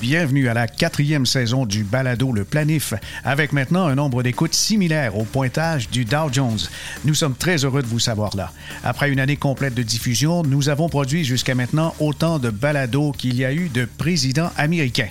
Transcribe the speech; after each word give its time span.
Bienvenue 0.00 0.48
à 0.48 0.54
la 0.54 0.66
quatrième 0.66 1.26
saison 1.26 1.66
du 1.66 1.84
Balado 1.84 2.32
Le 2.32 2.44
Planif, 2.44 2.94
avec 3.22 3.52
maintenant 3.52 3.86
un 3.86 3.94
nombre 3.94 4.22
d'écoutes 4.22 4.54
similaire 4.54 5.18
au 5.18 5.24
pointage 5.24 5.90
du 5.90 6.06
Dow 6.06 6.32
Jones. 6.32 6.58
Nous 7.04 7.12
sommes 7.12 7.34
très 7.34 7.66
heureux 7.66 7.82
de 7.82 7.86
vous 7.86 7.98
savoir 7.98 8.34
là. 8.34 8.50
Après 8.82 9.10
une 9.10 9.20
année 9.20 9.36
complète 9.36 9.74
de 9.74 9.82
diffusion, 9.82 10.42
nous 10.42 10.70
avons 10.70 10.88
produit 10.88 11.24
jusqu'à 11.24 11.54
maintenant 11.54 11.94
autant 12.00 12.38
de 12.38 12.48
balados 12.48 13.12
qu'il 13.12 13.36
y 13.36 13.44
a 13.44 13.52
eu 13.52 13.68
de 13.68 13.84
présidents 13.84 14.50
américains. 14.56 15.10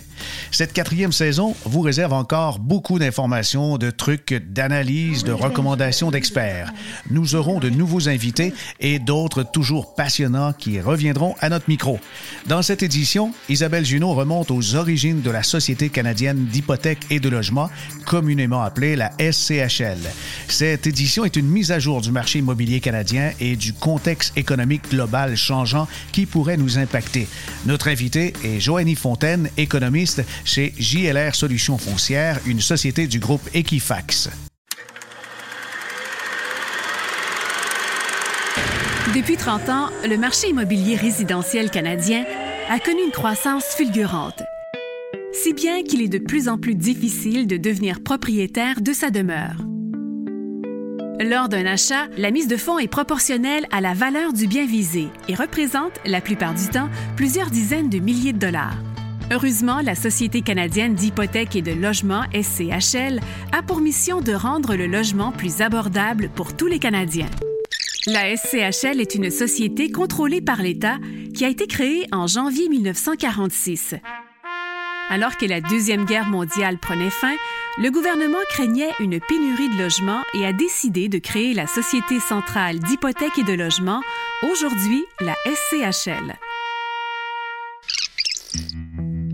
Cette 0.52 0.74
quatrième 0.74 1.12
saison 1.12 1.56
vous 1.66 1.82
réserve 1.82 2.14
encore 2.14 2.60
beaucoup 2.60 3.00
d'informations, 3.00 3.78
de 3.78 3.90
trucs, 3.92 4.34
d'analyses, 4.34 5.24
de 5.24 5.32
recommandations 5.32 6.12
d'experts. 6.12 6.74
Nous 7.10 7.36
aurons 7.36 7.60
de 7.60 7.70
nouveaux 7.70 8.10
invités 8.10 8.54
et 8.79 9.00
d'autres 9.00 9.43
toujours 9.43 9.96
passionnants 9.96 10.54
qui 10.54 10.79
reviendront 10.82 11.36
à 11.40 11.50
notre 11.50 11.70
micro. 11.70 12.00
Dans 12.48 12.62
cette 12.62 12.84
édition, 12.84 13.32
Isabelle 13.48 13.86
Junot 13.86 14.14
remonte 14.14 14.51
aux 14.51 14.76
origines 14.79 15.21
de 15.21 15.29
la 15.29 15.43
Société 15.43 15.89
canadienne 15.89 16.46
d'hypothèque 16.46 17.06
et 17.11 17.20
de 17.20 17.29
logement, 17.29 17.70
communément 18.06 18.64
appelée 18.64 18.96
la 18.96 19.11
SCHL. 19.20 20.00
Cette 20.47 20.87
édition 20.87 21.25
est 21.25 21.36
une 21.36 21.47
mise 21.47 21.71
à 21.71 21.79
jour 21.79 22.01
du 22.01 22.11
marché 22.11 22.39
immobilier 22.39 22.79
canadien 22.79 23.32
et 23.39 23.56
du 23.56 23.73
contexte 23.73 24.36
économique 24.37 24.89
global 24.89 25.36
changeant 25.36 25.87
qui 26.11 26.25
pourrait 26.25 26.57
nous 26.57 26.78
impacter. 26.78 27.28
Notre 27.65 27.89
invité 27.89 28.34
est 28.43 28.60
Joanie 28.60 28.96
Fontaine, 28.96 29.50
économiste 29.57 30.23
chez 30.43 30.73
JLR 30.79 31.36
Solutions 31.36 31.78
Foncières, 31.78 32.39
une 32.45 32.61
société 32.61 33.08
du 33.08 33.20
groupe 33.20 33.48
Equifax. 33.53 34.30
Depuis 39.16 39.38
30 39.38 39.70
ans, 39.70 39.89
le 40.08 40.17
marché 40.17 40.50
immobilier 40.50 40.95
résidentiel 40.95 41.72
canadien 41.72 42.23
a 42.70 42.80
connu 42.80 43.04
une 43.04 43.11
croissance 43.11 43.66
fulgurante, 43.66 44.44
si 45.42 45.54
bien 45.54 45.84
qu'il 45.84 46.02
est 46.02 46.09
de 46.09 46.18
plus 46.18 46.50
en 46.50 46.58
plus 46.58 46.76
difficile 46.76 47.48
de 47.48 47.56
devenir 47.56 48.02
propriétaire 48.02 48.82
de 48.82 48.92
sa 48.92 49.09
demeure. 49.09 49.64
Lors 51.22 51.48
d'un 51.48 51.66
achat, 51.66 52.08
la 52.18 52.32
mise 52.32 52.48
de 52.48 52.58
fonds 52.58 52.78
est 52.78 52.90
proportionnelle 52.90 53.66
à 53.72 53.80
la 53.80 53.94
valeur 53.94 54.34
du 54.34 54.48
bien 54.48 54.66
visé 54.66 55.08
et 55.30 55.36
représente, 55.36 55.94
la 56.06 56.20
plupart 56.20 56.54
du 56.54 56.67
temps, 56.67 56.90
plusieurs 57.16 57.52
dizaines 57.52 57.90
de 57.90 58.00
milliers 58.00 58.34
de 58.34 58.38
dollars. 58.38 58.78
Heureusement, 59.32 59.80
la 59.82 59.95
Société 59.95 60.42
canadienne 60.42 60.95
d'hypothèque 60.95 61.56
et 61.56 61.62
de 61.62 61.72
logement, 61.72 62.23
SCHL, 62.34 63.22
a 63.54 63.64
pour 63.64 63.80
mission 63.80 64.20
de 64.20 64.34
rendre 64.34 64.76
le 64.76 64.88
logement 64.88 65.32
plus 65.32 65.62
abordable 65.62 66.30
pour 66.36 66.56
tous 66.56 66.67
les 66.67 66.80
Canadiens. 66.80 67.30
La 68.08 68.36
SCHL 68.36 69.00
est 69.00 69.16
une 69.16 69.30
société 69.30 69.90
contrôlée 69.90 70.42
par 70.42 70.62
l'État 70.62 70.98
qui 71.34 71.45
a 71.45 71.50
été 71.50 71.66
créée 71.66 72.08
en 72.12 72.28
janvier 72.28 72.67
1946. 72.67 73.95
Alors 75.10 75.38
que 75.38 75.46
la 75.46 75.60
Deuxième 75.60 76.06
Guerre 76.06 76.28
mondiale 76.28 76.78
prenait 76.78 77.10
fin, 77.10 77.34
le 77.80 77.90
gouvernement 77.90 78.38
craignait 78.50 78.92
une 79.00 79.20
pénurie 79.20 79.70
de 79.70 79.82
logements 79.82 80.22
et 80.36 80.46
a 80.46 80.54
décidé 80.54 81.10
de 81.10 81.18
créer 81.18 81.56
la 81.56 81.66
Société 81.66 82.20
centrale 82.20 82.78
d'hypothèque 82.80 83.40
et 83.40 83.44
de 83.44 83.54
logement, 83.54 84.02
aujourd'hui 84.44 85.04
la 85.20 85.36
SCHL. 85.46 86.36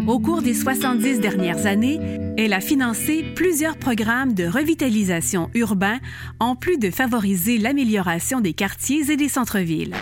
Au 0.07 0.19
cours 0.19 0.41
des 0.41 0.53
70 0.53 1.19
dernières 1.19 1.65
années, 1.65 1.99
elle 2.37 2.53
a 2.53 2.61
financé 2.61 3.25
plusieurs 3.35 3.75
programmes 3.75 4.33
de 4.33 4.45
revitalisation 4.45 5.49
urbain 5.55 5.99
en 6.39 6.55
plus 6.55 6.77
de 6.77 6.91
favoriser 6.91 7.57
l'amélioration 7.57 8.39
des 8.39 8.53
quartiers 8.53 9.11
et 9.11 9.17
des 9.17 9.29
centres-villes. 9.29 9.95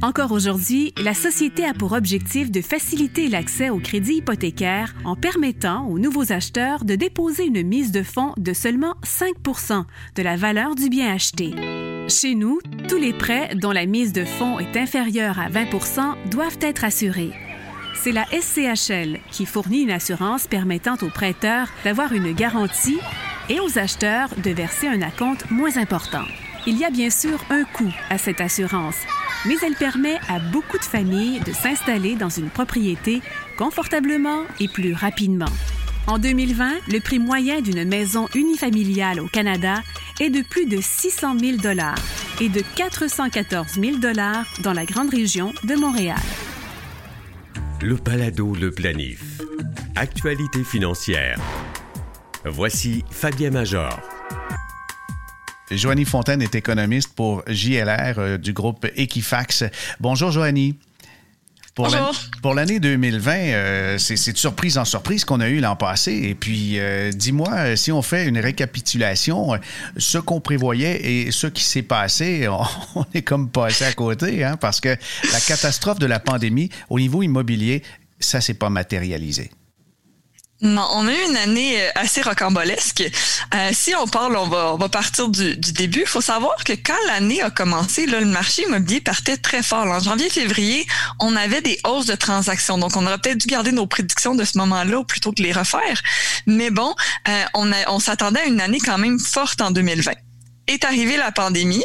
Encore 0.00 0.30
aujourd'hui, 0.30 0.92
la 0.96 1.12
société 1.12 1.64
a 1.64 1.74
pour 1.74 1.92
objectif 1.92 2.50
de 2.50 2.60
faciliter 2.60 3.28
l'accès 3.28 3.68
au 3.70 3.78
crédit 3.78 4.16
hypothécaire 4.16 4.94
en 5.04 5.16
permettant 5.16 5.86
aux 5.88 5.98
nouveaux 5.98 6.32
acheteurs 6.32 6.84
de 6.84 6.94
déposer 6.94 7.46
une 7.46 7.66
mise 7.66 7.90
de 7.90 8.04
fonds 8.04 8.32
de 8.36 8.52
seulement 8.52 8.94
5 9.02 9.34
de 10.14 10.22
la 10.22 10.36
valeur 10.36 10.76
du 10.76 10.88
bien 10.88 11.12
acheté. 11.12 11.52
Chez 12.08 12.34
nous, 12.34 12.60
tous 12.88 12.96
les 12.96 13.12
prêts 13.12 13.54
dont 13.56 13.72
la 13.72 13.86
mise 13.86 14.12
de 14.12 14.24
fonds 14.24 14.60
est 14.60 14.76
inférieure 14.76 15.38
à 15.40 15.48
20 15.48 15.66
doivent 16.30 16.58
être 16.60 16.84
assurés 16.84 17.32
c'est 18.00 18.12
la 18.12 18.26
SCHL 18.26 19.18
qui 19.30 19.44
fournit 19.44 19.82
une 19.82 19.90
assurance 19.90 20.46
permettant 20.46 20.96
aux 21.02 21.10
prêteurs 21.10 21.68
d'avoir 21.84 22.12
une 22.12 22.32
garantie 22.32 22.98
et 23.48 23.60
aux 23.60 23.78
acheteurs 23.78 24.28
de 24.36 24.50
verser 24.50 24.86
un 24.86 25.02
acompte 25.02 25.50
moins 25.50 25.76
important. 25.76 26.24
Il 26.66 26.78
y 26.78 26.84
a 26.84 26.90
bien 26.90 27.10
sûr 27.10 27.40
un 27.50 27.64
coût 27.64 27.92
à 28.10 28.18
cette 28.18 28.40
assurance, 28.40 28.98
mais 29.46 29.56
elle 29.62 29.74
permet 29.74 30.18
à 30.28 30.38
beaucoup 30.38 30.78
de 30.78 30.84
familles 30.84 31.40
de 31.40 31.52
s'installer 31.52 32.16
dans 32.16 32.28
une 32.28 32.50
propriété 32.50 33.20
confortablement 33.56 34.42
et 34.60 34.68
plus 34.68 34.94
rapidement. 34.94 35.50
En 36.06 36.18
2020, 36.18 36.70
le 36.88 37.00
prix 37.00 37.18
moyen 37.18 37.60
d'une 37.60 37.84
maison 37.84 38.28
unifamiliale 38.34 39.20
au 39.20 39.26
Canada 39.26 39.82
est 40.20 40.30
de 40.30 40.42
plus 40.42 40.66
de 40.66 40.80
600 40.80 41.38
000 41.38 41.58
et 42.40 42.48
de 42.48 42.62
414 42.76 43.74
000 43.74 43.96
dans 43.98 44.72
la 44.72 44.84
grande 44.86 45.10
région 45.10 45.52
de 45.64 45.74
Montréal. 45.74 46.16
Le 47.82 47.94
balado 47.94 48.54
Le 48.54 48.70
Planif. 48.70 49.22
Actualité 49.94 50.64
financière. 50.64 51.38
Voici 52.44 53.04
Fabien 53.10 53.50
Major. 53.50 54.17
Joanie 55.70 56.04
Fontaine 56.04 56.40
est 56.42 56.54
économiste 56.54 57.12
pour 57.14 57.42
JLR 57.46 58.18
euh, 58.18 58.38
du 58.38 58.52
groupe 58.52 58.86
Equifax. 58.96 59.64
Bonjour 60.00 60.30
Joanie. 60.30 60.76
Pour 62.42 62.54
l'année 62.54 62.80
2020, 62.80 63.32
euh, 63.32 63.98
c'est 63.98 64.32
de 64.32 64.38
surprise 64.38 64.78
en 64.78 64.84
surprise 64.84 65.24
qu'on 65.24 65.38
a 65.38 65.48
eu 65.48 65.60
l'an 65.60 65.76
passé. 65.76 66.12
Et 66.12 66.34
puis, 66.34 66.80
euh, 66.80 67.12
dis-moi, 67.12 67.76
si 67.76 67.92
on 67.92 68.02
fait 68.02 68.26
une 68.26 68.38
récapitulation, 68.38 69.52
ce 69.96 70.18
qu'on 70.18 70.40
prévoyait 70.40 71.00
et 71.06 71.30
ce 71.30 71.46
qui 71.46 71.62
s'est 71.62 71.82
passé, 71.82 72.48
on, 72.96 73.04
est 73.14 73.22
comme 73.22 73.48
passé 73.48 73.84
à 73.84 73.92
côté, 73.92 74.42
hein, 74.42 74.56
parce 74.56 74.80
que 74.80 74.88
la 74.88 75.40
catastrophe 75.46 76.00
de 76.00 76.06
la 76.06 76.18
pandémie 76.18 76.68
au 76.90 76.98
niveau 76.98 77.22
immobilier, 77.22 77.84
ça 78.18 78.40
s'est 78.40 78.54
pas 78.54 78.70
matérialisé. 78.70 79.50
Non, 80.60 80.88
on 80.92 81.06
a 81.06 81.12
eu 81.12 81.28
une 81.28 81.36
année 81.36 81.80
euh, 81.80 81.90
assez 81.94 82.20
rocambolesque. 82.20 83.04
Euh, 83.54 83.70
si 83.72 83.94
on 83.94 84.08
parle, 84.08 84.36
on 84.36 84.48
va, 84.48 84.74
on 84.74 84.88
partir 84.88 85.28
du, 85.28 85.54
début. 85.56 86.00
Il 86.00 86.06
faut 86.06 86.20
savoir 86.20 86.64
que 86.64 86.72
quand 86.72 86.98
l'année 87.06 87.40
a 87.42 87.50
commencé, 87.50 88.06
le 88.06 88.24
marché 88.24 88.64
immobilier 88.64 89.00
partait 89.00 89.36
très 89.36 89.62
fort. 89.62 89.86
En 89.86 90.00
janvier-février, 90.00 90.84
on 91.20 91.36
avait 91.36 91.60
des 91.60 91.78
hausses 91.86 92.06
de 92.06 92.16
transactions. 92.16 92.76
Donc, 92.76 92.96
on 92.96 93.06
aurait 93.06 93.18
peut-être 93.18 93.38
dû 93.38 93.46
garder 93.46 93.70
nos 93.70 93.86
prédictions 93.86 94.34
de 94.34 94.44
ce 94.44 94.58
moment-là 94.58 95.04
plutôt 95.04 95.30
que 95.30 95.42
les 95.42 95.52
refaire. 95.52 96.02
Mais 96.46 96.70
bon, 96.70 96.92
euh, 97.28 97.44
on, 97.54 97.70
on 97.86 98.00
s'attendait 98.00 98.40
à 98.40 98.46
une 98.46 98.60
année 98.60 98.80
quand 98.80 98.98
même 98.98 99.20
forte 99.20 99.60
en 99.60 99.70
2020 99.70 100.12
est 100.68 100.84
arrivée 100.84 101.16
la 101.16 101.32
pandémie. 101.32 101.84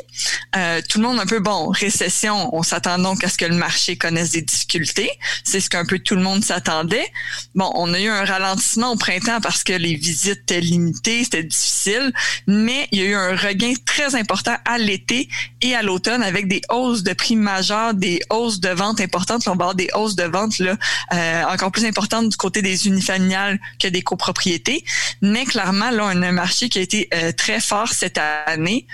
Euh, 0.56 0.82
tout 0.88 1.00
le 1.00 1.08
monde 1.08 1.20
un 1.20 1.26
peu, 1.26 1.40
bon, 1.40 1.70
récession, 1.70 2.56
on 2.56 2.62
s'attend 2.62 3.00
donc 3.00 3.24
à 3.24 3.30
ce 3.30 3.38
que 3.38 3.46
le 3.46 3.56
marché 3.56 3.96
connaisse 3.96 4.32
des 4.32 4.42
difficultés. 4.42 5.10
C'est 5.44 5.60
ce 5.60 5.70
qu'un 5.70 5.86
peu 5.86 6.00
tout 6.00 6.16
le 6.16 6.22
monde 6.22 6.44
s'attendait. 6.44 7.12
Bon, 7.56 7.72
on 7.76 7.94
a 7.94 8.00
eu 8.00 8.10
un 8.10 8.26
ralentissement 8.26 8.92
au 8.92 8.96
printemps 8.96 9.42
parce 9.42 9.64
que 9.64 9.74
les 9.74 9.96
visites 9.96 10.42
étaient 10.44 10.62
limitées, 10.62 11.24
c'était 11.24 11.44
difficile, 11.44 12.12
mais 12.48 12.88
il 12.92 13.00
y 13.00 13.02
a 13.02 13.06
eu 13.06 13.16
un 13.16 13.36
regain 13.36 13.74
très 13.86 14.16
important 14.16 14.56
à 14.66 14.78
l'été 14.78 15.30
et 15.64 15.76
à 15.76 15.82
l'automne 15.82 16.22
avec 16.22 16.48
des 16.48 16.62
hausses 16.70 17.04
de 17.04 17.14
prix 17.14 17.36
majeures, 17.36 17.94
des 17.94 18.20
hausses 18.30 18.60
de 18.60 18.70
ventes 18.70 19.00
importantes. 19.00 19.48
on 19.48 19.52
va 19.52 19.54
avoir 19.54 19.76
des 19.76 19.90
hausses 19.96 20.16
de 20.16 20.26
ventes 20.26 20.60
là, 20.60 20.76
euh, 21.14 21.44
encore 21.46 21.72
plus 21.72 21.86
importantes 21.86 22.30
du 22.30 22.38
côté 22.38 22.62
des 22.62 22.86
unifamiliales 22.88 23.60
que 23.80 23.88
des 23.88 24.02
copropriétés. 24.02 24.84
Mais 25.22 25.46
clairement, 25.46 25.90
là, 25.90 26.12
on 26.14 26.22
a 26.22 26.28
un 26.28 26.32
marché 26.34 26.70
qui 26.70 26.80
a 26.80 26.82
été 26.82 27.08
euh, 27.14 27.32
très 27.32 27.62
fort 27.62 27.94
cette 27.94 28.20
année 28.46 28.86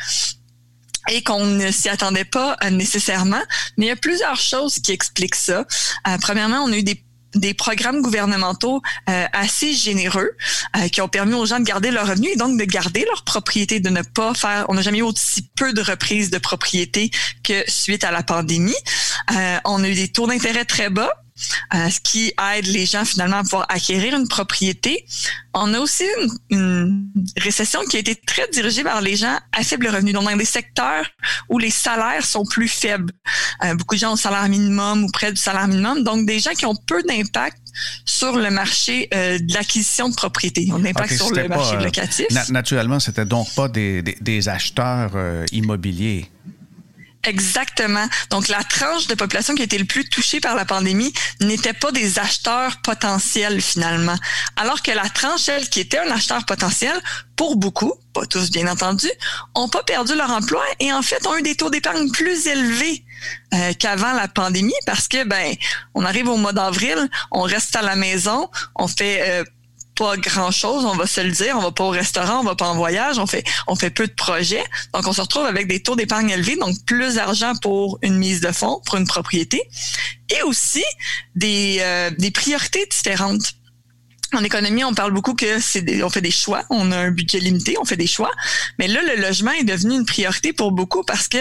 et 1.10 1.24
qu'on 1.24 1.46
ne 1.46 1.72
s'y 1.72 1.90
attendait 1.90 2.26
pas 2.26 2.56
euh, 2.64 2.70
nécessairement. 2.70 3.42
Mais 3.78 3.86
il 3.86 3.90
y 3.90 3.92
a 3.92 3.96
plusieurs 3.96 4.40
choses 4.40 4.80
qui 4.80 4.92
expliquent 4.92 5.36
ça. 5.36 5.66
Euh, 6.08 6.18
premièrement, 6.22 6.60
on 6.64 6.72
a 6.72 6.78
eu 6.78 6.84
des 6.84 7.04
programmes 7.58 8.02
gouvernementaux 8.02 8.82
euh, 9.10 9.26
assez 9.34 9.74
généreux 9.74 10.32
qui 10.92 11.02
ont 11.02 11.08
permis 11.08 11.34
aux 11.34 11.46
gens 11.46 11.60
de 11.60 11.66
garder 11.66 11.92
leurs 11.92 12.08
revenus 12.08 12.32
et 12.34 12.36
donc 12.36 12.60
de 12.60 12.66
garder 12.66 13.06
leur 13.06 13.24
propriété, 13.24 13.80
de 13.80 13.90
ne 13.90 14.02
pas 14.02 14.34
faire. 14.34 14.66
On 14.70 14.74
n'a 14.74 14.82
jamais 14.82 15.00
eu 15.00 15.04
aussi 15.04 15.48
peu 15.56 15.74
de 15.74 15.82
reprises 15.82 16.30
de 16.30 16.38
propriété 16.38 17.12
que 17.44 17.64
suite 17.68 18.04
à 18.04 18.12
la 18.12 18.24
pandémie. 18.24 18.76
on 19.66 19.84
a 19.84 19.90
eu 19.90 19.94
des 19.94 20.08
taux 20.08 20.28
d'intérêt 20.28 20.66
très 20.66 20.90
bas 20.90 21.12
euh, 21.74 21.90
ce 21.90 22.00
qui 22.00 22.34
aide 22.56 22.68
les 22.68 22.86
gens 22.86 23.06
finalement 23.06 23.38
à 23.38 23.44
pouvoir 23.44 23.66
acquérir 23.70 24.16
une 24.16 24.28
propriété. 24.28 25.06
On 25.54 25.74
a 25.74 25.80
aussi 25.80 26.06
une, 26.50 27.10
récession 27.38 27.82
qui 27.90 27.98
a 27.98 28.00
été 28.00 28.16
très 28.16 28.48
dirigée 28.50 28.84
par 28.84 29.02
les 29.02 29.16
gens 29.16 29.38
à 29.52 29.64
faible 29.64 29.88
revenu, 29.88 30.14
donc 30.14 30.26
dans 30.26 30.38
des 30.38 30.46
secteurs 30.46 31.06
où 31.50 31.58
les 31.58 31.72
salaires 31.72 32.26
sont 32.26 32.46
plus 32.46 32.68
faibles. 32.68 33.12
Euh, 33.64 33.76
beaucoup 33.76 33.96
de 33.96 34.00
gens 34.00 34.14
ont 34.14 34.16
salaire 34.16 34.48
minimum 34.48 35.04
ou 35.04 35.12
près 35.12 35.32
du 35.32 35.42
salaire 35.42 35.68
minimum, 35.68 36.04
donc 36.04 36.26
des 36.26 36.40
gens 36.40 36.52
qui 36.52 36.66
ont 36.66 36.76
peu 36.76 37.02
d'impact 37.04 37.58
sur 38.06 38.36
le 38.36 38.50
marché 38.50 39.08
de 39.12 39.54
l'acquisition 39.54 40.10
de 40.10 40.16
propriété. 40.16 40.68
On 40.72 40.84
impact 40.84 41.14
sur 41.14 41.32
le 41.32 41.48
marché 41.48 41.78
locatif. 41.78 42.28
naturellement, 42.50 43.00
c'était 43.00 43.26
donc 43.26 43.54
pas 43.56 43.68
des, 43.68 44.02
des 44.02 44.50
acheteurs 44.50 45.12
immobiliers. 45.52 46.30
Exactement. 47.26 48.08
Donc, 48.30 48.48
la 48.48 48.64
tranche 48.64 49.08
de 49.08 49.16
population 49.16 49.54
qui 49.54 49.62
a 49.62 49.66
été 49.66 49.78
le 49.78 49.86
plus 49.86 50.08
touchée 50.08 50.40
par 50.40 50.56
la 50.56 50.64
pandémie 50.64 51.14
n'était 51.42 51.74
pas 51.74 51.92
des 51.92 52.18
acheteurs 52.18 52.78
potentiels 52.82 53.62
finalement. 53.62 54.16
Alors 54.56 54.82
que 54.82 54.92
la 54.92 55.10
tranche, 55.10 55.50
elle, 55.50 55.68
qui 55.70 55.82
était 55.82 56.00
un 56.00 56.10
acheteur 56.12 56.46
potentiel, 56.46 56.94
pour 57.36 57.58
beaucoup, 57.58 57.94
pas 58.14 58.26
tous 58.26 58.52
bien 58.52 58.68
entendu, 58.68 59.10
ont 59.56 59.68
pas 59.68 59.84
perdu 59.84 60.16
leur 60.16 60.30
emploi 60.30 60.64
et 60.80 60.92
en 60.92 61.02
fait 61.02 61.26
ont 61.28 61.38
eu 61.38 61.42
des 61.42 61.56
taux 61.56 61.70
d'épargne 61.70 62.10
plus 62.12 62.48
élevés 62.48 63.04
euh, 63.54 63.74
qu'avant 63.80 64.14
la 64.14 64.28
pandémie 64.28 64.74
parce 64.86 65.08
que 65.08 65.24
ben 65.24 65.56
on 65.94 66.04
arrive 66.04 66.28
au 66.28 66.36
mois 66.36 66.52
d'avril, 66.52 67.10
on 67.32 67.42
reste 67.42 67.76
à 67.78 67.82
la 67.82 67.96
maison, 67.96 68.50
on 68.76 68.90
fait 68.90 69.22
euh, 69.30 69.44
pas 70.00 70.16
grand 70.16 70.50
chose, 70.50 70.86
on 70.86 70.96
va 70.96 71.06
se 71.06 71.20
le 71.20 71.32
dire. 71.32 71.58
On 71.58 71.62
va 71.62 71.72
pas 71.72 71.84
au 71.84 71.90
restaurant, 71.90 72.40
on 72.40 72.44
va 72.44 72.56
pas 72.56 72.68
en 72.68 72.76
voyage, 72.76 73.20
on 73.20 73.28
fait, 73.28 73.44
on 73.68 73.76
fait 73.76 73.90
peu 73.90 74.08
de 74.08 74.14
projets. 74.14 74.64
Donc, 74.94 75.06
on 75.06 75.12
se 75.12 75.20
retrouve 75.20 75.46
avec 75.46 75.68
des 75.68 75.82
taux 75.82 75.98
d'épargne 75.98 76.30
élevés, 76.30 76.56
donc 76.56 76.74
plus 76.86 77.16
d'argent 77.16 77.54
pour 77.62 78.00
une 78.02 78.16
mise 78.16 78.40
de 78.40 78.52
fonds, 78.54 78.82
pour 78.86 78.96
une 78.96 79.06
propriété, 79.06 79.62
et 80.30 80.42
aussi 80.44 80.86
des, 81.36 81.80
euh, 81.82 82.12
des 82.18 82.32
priorités 82.32 82.86
différentes 82.90 83.56
en 84.34 84.44
économie, 84.44 84.84
on 84.84 84.94
parle 84.94 85.12
beaucoup 85.12 85.34
que 85.34 85.60
c'est 85.60 86.04
on 86.04 86.10
fait 86.10 86.22
des 86.22 86.32
choix, 86.32 86.64
on 86.70 86.92
a 86.92 86.98
un 86.98 87.12
budget 87.12 87.40
limité, 87.40 87.76
on 87.80 87.86
fait 87.86 87.98
des 87.98 88.08
choix. 88.08 88.32
Mais 88.78 88.88
là, 88.88 89.02
le 89.02 89.22
logement 89.22 89.52
est 89.52 89.64
devenu 89.64 89.96
une 89.96 90.06
priorité 90.06 90.54
pour 90.54 90.72
beaucoup 90.72 91.04
parce 91.04 91.28
que 91.28 91.38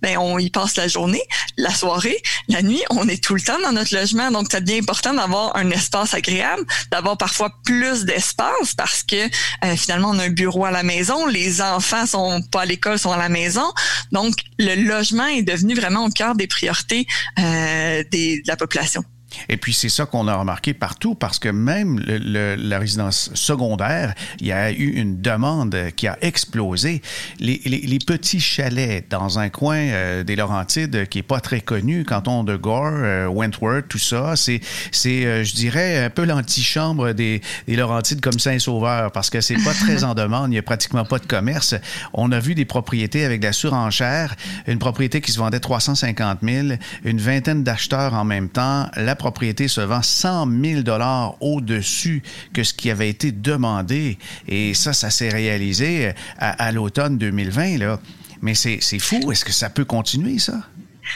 ben 0.00 0.16
on 0.18 0.38
y 0.38 0.50
passe 0.50 0.76
la 0.76 0.88
journée, 0.88 1.22
la 1.56 1.74
soirée, 1.74 2.16
la 2.48 2.62
nuit, 2.62 2.82
on 2.90 3.08
est 3.08 3.22
tout 3.22 3.34
le 3.34 3.40
temps 3.40 3.60
dans 3.62 3.72
notre 3.72 3.94
logement. 3.94 4.30
Donc, 4.30 4.50
ça 4.50 4.60
devient 4.60 4.78
important 4.78 5.14
d'avoir 5.14 5.56
un 5.56 5.70
espace 5.70 6.14
agréable, 6.14 6.64
d'avoir 6.90 7.18
parfois 7.18 7.52
plus 7.64 8.04
d'espace 8.04 8.74
parce 8.76 9.02
que 9.02 9.24
euh, 9.64 9.76
finalement, 9.76 10.10
on 10.10 10.18
a 10.18 10.24
un 10.24 10.30
bureau 10.30 10.64
à 10.64 10.70
la 10.70 10.82
maison, 10.82 11.26
les 11.26 11.60
enfants 11.60 12.06
sont 12.06 12.42
pas 12.50 12.62
à 12.62 12.64
l'école, 12.64 12.98
sont 12.98 13.12
à 13.12 13.18
la 13.18 13.28
maison. 13.28 13.70
Donc, 14.12 14.34
le 14.58 14.74
logement 14.86 15.26
est 15.26 15.42
devenu 15.42 15.74
vraiment 15.74 16.06
au 16.06 16.10
cœur 16.10 16.34
des 16.34 16.46
priorités 16.46 17.06
euh, 17.38 18.02
de 18.10 18.46
la 18.46 18.56
population. 18.56 19.04
Et 19.48 19.56
puis 19.56 19.72
c'est 19.72 19.88
ça 19.88 20.06
qu'on 20.06 20.28
a 20.28 20.36
remarqué 20.36 20.74
partout 20.74 21.14
parce 21.14 21.38
que 21.38 21.48
même 21.48 22.00
le, 22.06 22.56
la 22.56 22.78
résidence 22.78 23.30
secondaire, 23.34 24.14
il 24.40 24.46
y 24.46 24.52
a 24.52 24.70
eu 24.72 24.90
une 24.90 25.20
demande 25.20 25.76
qui 25.96 26.06
a 26.06 26.18
explosé. 26.20 27.02
Les, 27.38 27.60
les, 27.64 27.80
les 27.80 27.98
petits 27.98 28.40
chalets 28.40 29.08
dans 29.10 29.38
un 29.38 29.48
coin 29.48 29.76
euh, 29.76 30.22
des 30.22 30.36
Laurentides 30.36 31.08
qui 31.08 31.18
est 31.18 31.22
pas 31.22 31.40
très 31.40 31.60
connu, 31.60 32.04
canton 32.04 32.44
de 32.44 32.56
Gore, 32.56 32.92
euh, 32.92 33.26
Wentworth, 33.26 33.88
tout 33.88 33.98
ça, 33.98 34.36
c'est 34.36 34.60
c'est 34.92 35.24
euh, 35.24 35.44
je 35.44 35.54
dirais 35.54 36.04
un 36.04 36.10
peu 36.10 36.24
l'antichambre 36.24 37.12
des, 37.12 37.40
des 37.66 37.76
Laurentides 37.76 38.20
comme 38.20 38.38
Saint-Sauveur 38.38 39.12
parce 39.12 39.30
que 39.30 39.40
c'est 39.40 39.62
pas 39.62 39.74
très 39.80 40.04
en 40.04 40.14
demande, 40.14 40.52
il 40.52 40.56
y 40.56 40.58
a 40.58 40.62
pratiquement 40.62 41.04
pas 41.04 41.18
de 41.18 41.26
commerce. 41.26 41.74
On 42.12 42.32
a 42.32 42.40
vu 42.40 42.54
des 42.54 42.64
propriétés 42.64 43.24
avec 43.24 43.40
de 43.40 43.46
la 43.46 43.52
surenchère, 43.52 44.34
une 44.66 44.78
propriété 44.78 45.20
qui 45.20 45.32
se 45.32 45.38
vendait 45.38 45.60
350 45.60 46.38
000, 46.42 46.68
une 47.04 47.18
vingtaine 47.18 47.62
d'acheteurs 47.62 48.14
en 48.14 48.24
même 48.24 48.48
temps. 48.48 48.88
La 48.96 49.16
propriété 49.20 49.68
se 49.68 49.82
vend 49.82 50.02
100 50.02 50.48
000 50.64 50.82
dollars 50.82 51.36
au-dessus 51.42 52.22
que 52.54 52.64
ce 52.64 52.72
qui 52.72 52.90
avait 52.90 53.10
été 53.10 53.32
demandé. 53.32 54.18
Et 54.48 54.72
ça, 54.72 54.94
ça 54.94 55.10
s'est 55.10 55.28
réalisé 55.28 56.12
à, 56.38 56.72
l'automne 56.72 57.18
2020. 57.18 57.78
Là. 57.78 58.00
Mais 58.40 58.54
c'est 58.54 58.80
fou. 58.98 59.30
Est-ce 59.30 59.44
que 59.44 59.52
ça 59.52 59.68
peut 59.68 59.84
continuer, 59.84 60.38
ça? 60.38 60.54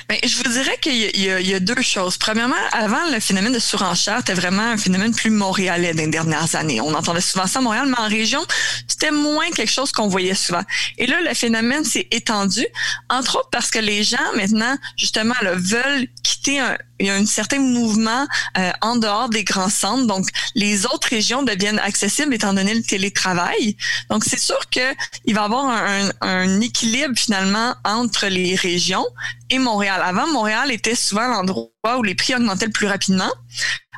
Bien, 0.09 0.19
je 0.25 0.37
vous 0.37 0.51
dirais 0.51 0.77
qu'il 0.81 0.95
y, 0.95 1.27
y, 1.27 1.55
a 1.55 1.61
deux 1.61 1.81
choses. 1.83 2.17
Premièrement, 2.17 2.55
avant, 2.73 3.11
le 3.13 3.21
phénomène 3.21 3.53
de 3.53 3.59
surenchère 3.59 4.19
était 4.21 4.35
vraiment 4.35 4.63
un 4.63 4.77
phénomène 4.77 5.15
plus 5.15 5.31
montréalais 5.31 5.93
les 5.93 6.07
dernières 6.09 6.55
années. 6.57 6.81
On 6.81 6.95
entendait 6.95 7.21
souvent 7.21 7.47
ça 7.47 7.61
à 7.61 7.63
Montréal, 7.63 7.87
mais 7.89 7.99
en 7.99 8.09
région, 8.09 8.41
c'était 8.89 9.13
moins 9.13 9.51
quelque 9.51 9.71
chose 9.71 9.93
qu'on 9.93 10.09
voyait 10.09 10.35
souvent. 10.35 10.63
Et 10.99 11.07
là, 11.07 11.21
le 11.21 11.35
phénomène 11.35 11.85
s'est 11.85 12.09
étendu, 12.11 12.67
entre 13.09 13.39
autres 13.39 13.51
parce 13.51 13.71
que 13.71 13.79
les 13.79 14.03
gens, 14.03 14.33
maintenant, 14.37 14.77
justement, 14.97 15.35
là, 15.43 15.53
veulent 15.55 16.09
un, 16.49 16.77
il 17.01 17.07
y 17.07 17.11
a 17.11 17.15
un 17.15 17.27
certain 17.27 17.59
mouvement 17.59 18.27
euh, 18.57 18.71
en 18.81 18.97
dehors 18.97 19.29
des 19.29 19.45
grands 19.45 19.69
centres. 19.69 20.07
Donc, 20.07 20.27
les 20.55 20.87
autres 20.87 21.09
régions 21.09 21.43
deviennent 21.43 21.79
accessibles 21.79 22.35
étant 22.35 22.53
donné 22.53 22.75
le 22.75 22.83
télétravail. 22.83 23.77
Donc, 24.11 24.25
c'est 24.25 24.39
sûr 24.39 24.59
qu'il 24.71 25.35
va 25.35 25.43
y 25.43 25.45
avoir 25.45 25.67
un, 25.67 26.11
un, 26.21 26.61
équilibre 26.61 27.15
finalement 27.17 27.75
entre 27.85 28.27
les 28.27 28.55
régions 28.55 29.07
et 29.51 29.59
Montréal. 29.59 30.01
Avant, 30.05 30.27
Montréal 30.29 30.71
était 30.71 30.95
souvent 30.95 31.29
l'endroit 31.29 31.71
où 31.99 32.03
les 32.03 32.15
prix 32.15 32.35
augmentaient 32.35 32.67
le 32.67 32.73
plus 32.73 32.87
rapidement 32.87 33.31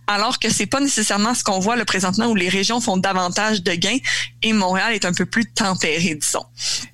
alors 0.06 0.38
que 0.38 0.50
c'est 0.50 0.67
pas 0.67 0.81
nécessairement 0.81 1.35
ce 1.35 1.43
qu'on 1.43 1.58
voit 1.58 1.76
le 1.76 1.85
présentement 1.85 2.26
où 2.26 2.35
les 2.35 2.49
régions 2.49 2.81
font 2.81 2.97
davantage 2.97 3.62
de 3.62 3.73
gains 3.73 3.99
et 4.43 4.53
Montréal 4.53 4.94
est 4.94 5.05
un 5.05 5.12
peu 5.12 5.26
plus 5.26 5.47
tempéré, 5.47 6.14
disons. 6.14 6.44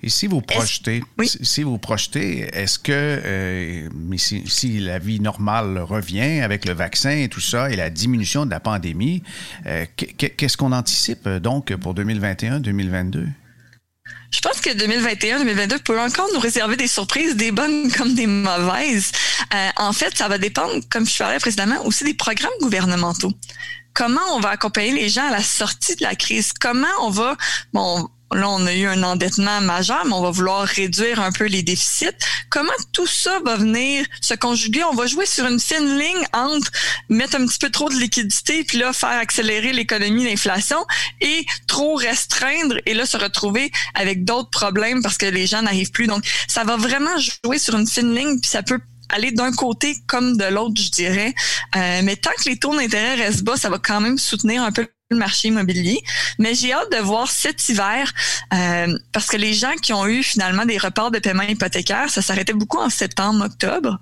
Et 0.02 0.08
si 0.08 0.26
vous 0.26 0.40
projetez, 0.40 1.02
si 1.42 1.62
vous 1.62 1.78
projetez, 1.78 2.48
est-ce 2.52 2.78
que 2.78 2.92
euh, 2.92 3.88
mais 3.94 4.18
si, 4.18 4.44
si, 4.46 4.80
la 4.80 4.98
vie 4.98 5.20
normale 5.20 5.78
revient 5.78 6.40
avec 6.40 6.64
le 6.64 6.74
vaccin 6.74 7.10
et 7.10 7.28
tout 7.28 7.40
ça 7.40 7.70
et 7.70 7.76
la 7.76 7.90
diminution 7.90 8.46
de 8.46 8.50
la 8.50 8.60
pandémie, 8.60 9.22
euh, 9.66 9.86
qu'est-ce 9.96 10.56
qu'on 10.56 10.72
anticipe 10.72 11.28
donc 11.28 11.74
pour 11.76 11.94
2021-2022? 11.94 13.26
Je 14.30 14.40
pense 14.40 14.60
que 14.60 14.70
2021-2022 14.70 15.82
peut 15.82 16.00
encore 16.00 16.28
nous 16.32 16.40
réserver 16.40 16.76
des 16.76 16.88
surprises, 16.88 17.36
des 17.36 17.52
bonnes 17.52 17.92
comme 17.92 18.14
des 18.14 18.26
mauvaises. 18.26 19.12
Euh, 19.54 19.68
en 19.76 19.92
fait, 19.92 20.16
ça 20.16 20.28
va 20.28 20.38
dépendre, 20.38 20.82
comme 20.90 21.06
je 21.06 21.18
parlais 21.18 21.38
précédemment, 21.38 21.84
aussi 21.84 22.04
des 22.04 22.14
programmes 22.14 22.52
gouvernementaux. 22.60 23.32
Comment 23.94 24.20
on 24.32 24.40
va 24.40 24.50
accompagner 24.50 24.92
les 24.92 25.10
gens 25.10 25.26
à 25.26 25.30
la 25.30 25.42
sortie 25.42 25.96
de 25.96 26.02
la 26.02 26.14
crise? 26.14 26.52
Comment 26.58 26.86
on 27.02 27.10
va, 27.10 27.36
bon, 27.74 28.08
Là, 28.34 28.48
on 28.48 28.66
a 28.66 28.72
eu 28.74 28.86
un 28.86 29.02
endettement 29.02 29.60
majeur, 29.60 30.04
mais 30.06 30.12
on 30.12 30.22
va 30.22 30.30
vouloir 30.30 30.66
réduire 30.66 31.20
un 31.20 31.32
peu 31.32 31.44
les 31.44 31.62
déficits. 31.62 32.06
Comment 32.50 32.72
tout 32.92 33.06
ça 33.06 33.40
va 33.44 33.56
venir 33.56 34.06
se 34.20 34.34
conjuguer? 34.34 34.84
On 34.84 34.94
va 34.94 35.06
jouer 35.06 35.26
sur 35.26 35.46
une 35.46 35.60
fine 35.60 35.98
ligne 35.98 36.26
entre 36.32 36.70
mettre 37.08 37.36
un 37.36 37.46
petit 37.46 37.58
peu 37.58 37.70
trop 37.70 37.88
de 37.88 37.94
liquidité, 37.94 38.64
puis 38.64 38.78
là, 38.78 38.92
faire 38.92 39.10
accélérer 39.10 39.72
l'économie, 39.72 40.24
l'inflation, 40.24 40.84
et 41.20 41.44
trop 41.66 41.94
restreindre, 41.94 42.76
et 42.86 42.94
là, 42.94 43.06
se 43.06 43.16
retrouver 43.16 43.70
avec 43.94 44.24
d'autres 44.24 44.50
problèmes 44.50 45.02
parce 45.02 45.18
que 45.18 45.26
les 45.26 45.46
gens 45.46 45.62
n'arrivent 45.62 45.92
plus. 45.92 46.06
Donc, 46.06 46.24
ça 46.48 46.64
va 46.64 46.76
vraiment 46.76 47.16
jouer 47.44 47.58
sur 47.58 47.76
une 47.76 47.86
fine 47.86 48.14
ligne, 48.14 48.40
puis 48.40 48.50
ça 48.50 48.62
peut 48.62 48.80
aller 49.12 49.30
d'un 49.30 49.52
côté 49.52 49.96
comme 50.06 50.36
de 50.36 50.44
l'autre, 50.44 50.80
je 50.80 50.90
dirais. 50.90 51.34
Euh, 51.76 52.00
mais 52.02 52.16
tant 52.16 52.30
que 52.38 52.48
les 52.48 52.58
taux 52.58 52.74
d'intérêt 52.74 53.14
restent 53.14 53.44
bas, 53.44 53.56
ça 53.56 53.68
va 53.68 53.78
quand 53.78 54.00
même 54.00 54.18
soutenir 54.18 54.62
un 54.62 54.72
peu 54.72 54.88
le 55.12 55.18
marché 55.18 55.48
immobilier. 55.48 56.02
Mais 56.38 56.54
j'ai 56.54 56.72
hâte 56.72 56.90
de 56.92 56.98
voir 56.98 57.30
cet 57.30 57.68
hiver 57.68 58.12
euh, 58.54 58.98
parce 59.12 59.26
que 59.26 59.36
les 59.36 59.54
gens 59.54 59.74
qui 59.80 59.92
ont 59.92 60.06
eu 60.06 60.22
finalement 60.22 60.64
des 60.64 60.78
reports 60.78 61.10
de 61.10 61.18
paiement 61.18 61.42
hypothécaire, 61.42 62.10
ça 62.10 62.22
s'arrêtait 62.22 62.52
beaucoup 62.52 62.78
en 62.78 62.90
septembre, 62.90 63.44
octobre. 63.44 63.98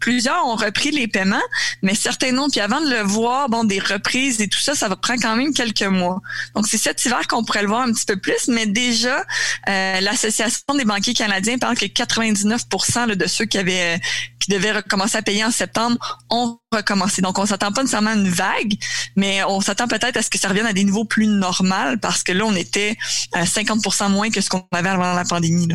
Plusieurs 0.00 0.46
ont 0.46 0.56
repris 0.56 0.90
les 0.90 1.08
paiements, 1.08 1.36
mais 1.82 1.94
certains 1.94 2.32
non. 2.32 2.48
Puis 2.50 2.60
avant 2.60 2.80
de 2.80 2.90
le 2.90 3.02
voir, 3.02 3.48
bon, 3.48 3.64
des 3.64 3.78
reprises 3.78 4.40
et 4.40 4.48
tout 4.48 4.60
ça, 4.60 4.74
ça 4.74 4.88
va 4.88 4.96
prendre 4.96 5.20
quand 5.20 5.36
même 5.36 5.52
quelques 5.52 5.82
mois. 5.82 6.20
Donc 6.54 6.66
c'est 6.66 6.78
cet 6.78 7.04
hiver 7.04 7.26
qu'on 7.28 7.44
pourrait 7.44 7.62
le 7.62 7.68
voir 7.68 7.82
un 7.82 7.92
petit 7.92 8.06
peu 8.06 8.16
plus. 8.16 8.48
Mais 8.48 8.66
déjà, 8.66 9.24
euh, 9.68 10.00
l'association 10.00 10.74
des 10.76 10.84
banquiers 10.84 11.14
canadiens 11.14 11.58
parle 11.58 11.76
que 11.76 11.86
99% 11.86 13.14
de 13.14 13.26
ceux 13.26 13.44
qui 13.44 13.58
avaient 13.58 14.00
qui 14.44 14.50
devaient 14.50 14.72
recommencer 14.72 15.16
à 15.16 15.22
payer 15.22 15.44
en 15.44 15.50
septembre 15.50 16.18
ont 16.30 16.58
recommencé. 16.70 17.22
Donc 17.22 17.38
on 17.38 17.46
s'attend 17.46 17.72
pas 17.72 17.82
nécessairement 17.82 18.10
à 18.10 18.14
une 18.14 18.28
vague, 18.28 18.74
mais 19.16 19.42
on 19.44 19.60
s'attend 19.60 19.88
peut-être 19.88 20.18
à 20.18 20.22
ce 20.22 20.28
que 20.28 20.38
ça 20.38 20.48
revienne 20.48 20.66
à 20.66 20.72
des 20.72 20.84
niveaux 20.84 21.06
plus 21.06 21.26
normaux 21.26 21.96
parce 22.00 22.22
que 22.22 22.32
là, 22.32 22.44
on 22.44 22.54
était 22.54 22.96
à 23.32 23.44
50% 23.44 24.10
moins 24.10 24.30
que 24.30 24.40
ce 24.40 24.50
qu'on 24.50 24.66
avait 24.72 24.90
avant 24.90 25.14
la 25.14 25.24
pandémie. 25.24 25.68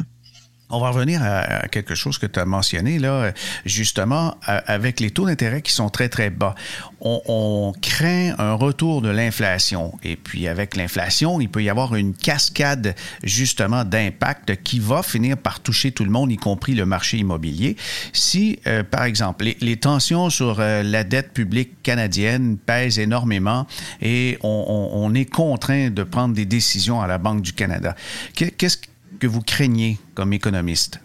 On 0.71 0.79
va 0.79 0.91
revenir 0.91 1.23
à 1.23 1.67
quelque 1.67 1.95
chose 1.95 2.19
que 2.19 2.27
tu 2.27 2.39
as 2.39 2.45
mentionné, 2.45 2.99
là, 2.99 3.31
justement, 3.65 4.37
avec 4.45 4.99
les 4.99 5.09
taux 5.09 5.25
d'intérêt 5.25 5.63
qui 5.63 5.71
sont 5.71 5.89
très, 5.89 6.09
très 6.09 6.29
bas. 6.29 6.53
On, 7.01 7.73
craint 7.81 8.35
un 8.37 8.53
retour 8.53 9.01
de 9.01 9.09
l'inflation. 9.09 9.97
Et 10.03 10.15
puis, 10.15 10.47
avec 10.47 10.75
l'inflation, 10.75 11.41
il 11.41 11.49
peut 11.49 11.63
y 11.63 11.69
avoir 11.69 11.95
une 11.95 12.13
cascade, 12.13 12.95
justement, 13.23 13.83
d'impact 13.83 14.61
qui 14.63 14.79
va 14.79 15.01
finir 15.01 15.37
par 15.37 15.59
toucher 15.59 15.91
tout 15.91 16.03
le 16.03 16.11
monde, 16.11 16.31
y 16.31 16.37
compris 16.37 16.75
le 16.75 16.85
marché 16.85 17.17
immobilier. 17.17 17.75
Si, 18.13 18.59
euh, 18.67 18.83
par 18.83 19.05
exemple, 19.05 19.45
les, 19.59 19.77
tensions 19.77 20.29
sur 20.29 20.59
euh, 20.59 20.83
la 20.83 21.03
dette 21.03 21.33
publique 21.33 21.81
canadienne 21.81 22.57
pèsent 22.57 22.99
énormément 22.99 23.65
et 24.01 24.37
on, 24.43 24.91
on, 24.93 25.13
est 25.15 25.25
contraint 25.25 25.89
de 25.89 26.03
prendre 26.03 26.35
des 26.35 26.45
décisions 26.45 27.01
à 27.01 27.07
la 27.07 27.17
Banque 27.17 27.41
du 27.41 27.53
Canada, 27.53 27.95
qu'est-ce 28.35 28.77
que 29.19 29.27
vous 29.27 29.41
craignez 29.41 29.99
comme 30.15 30.33
économiste? 30.33 30.99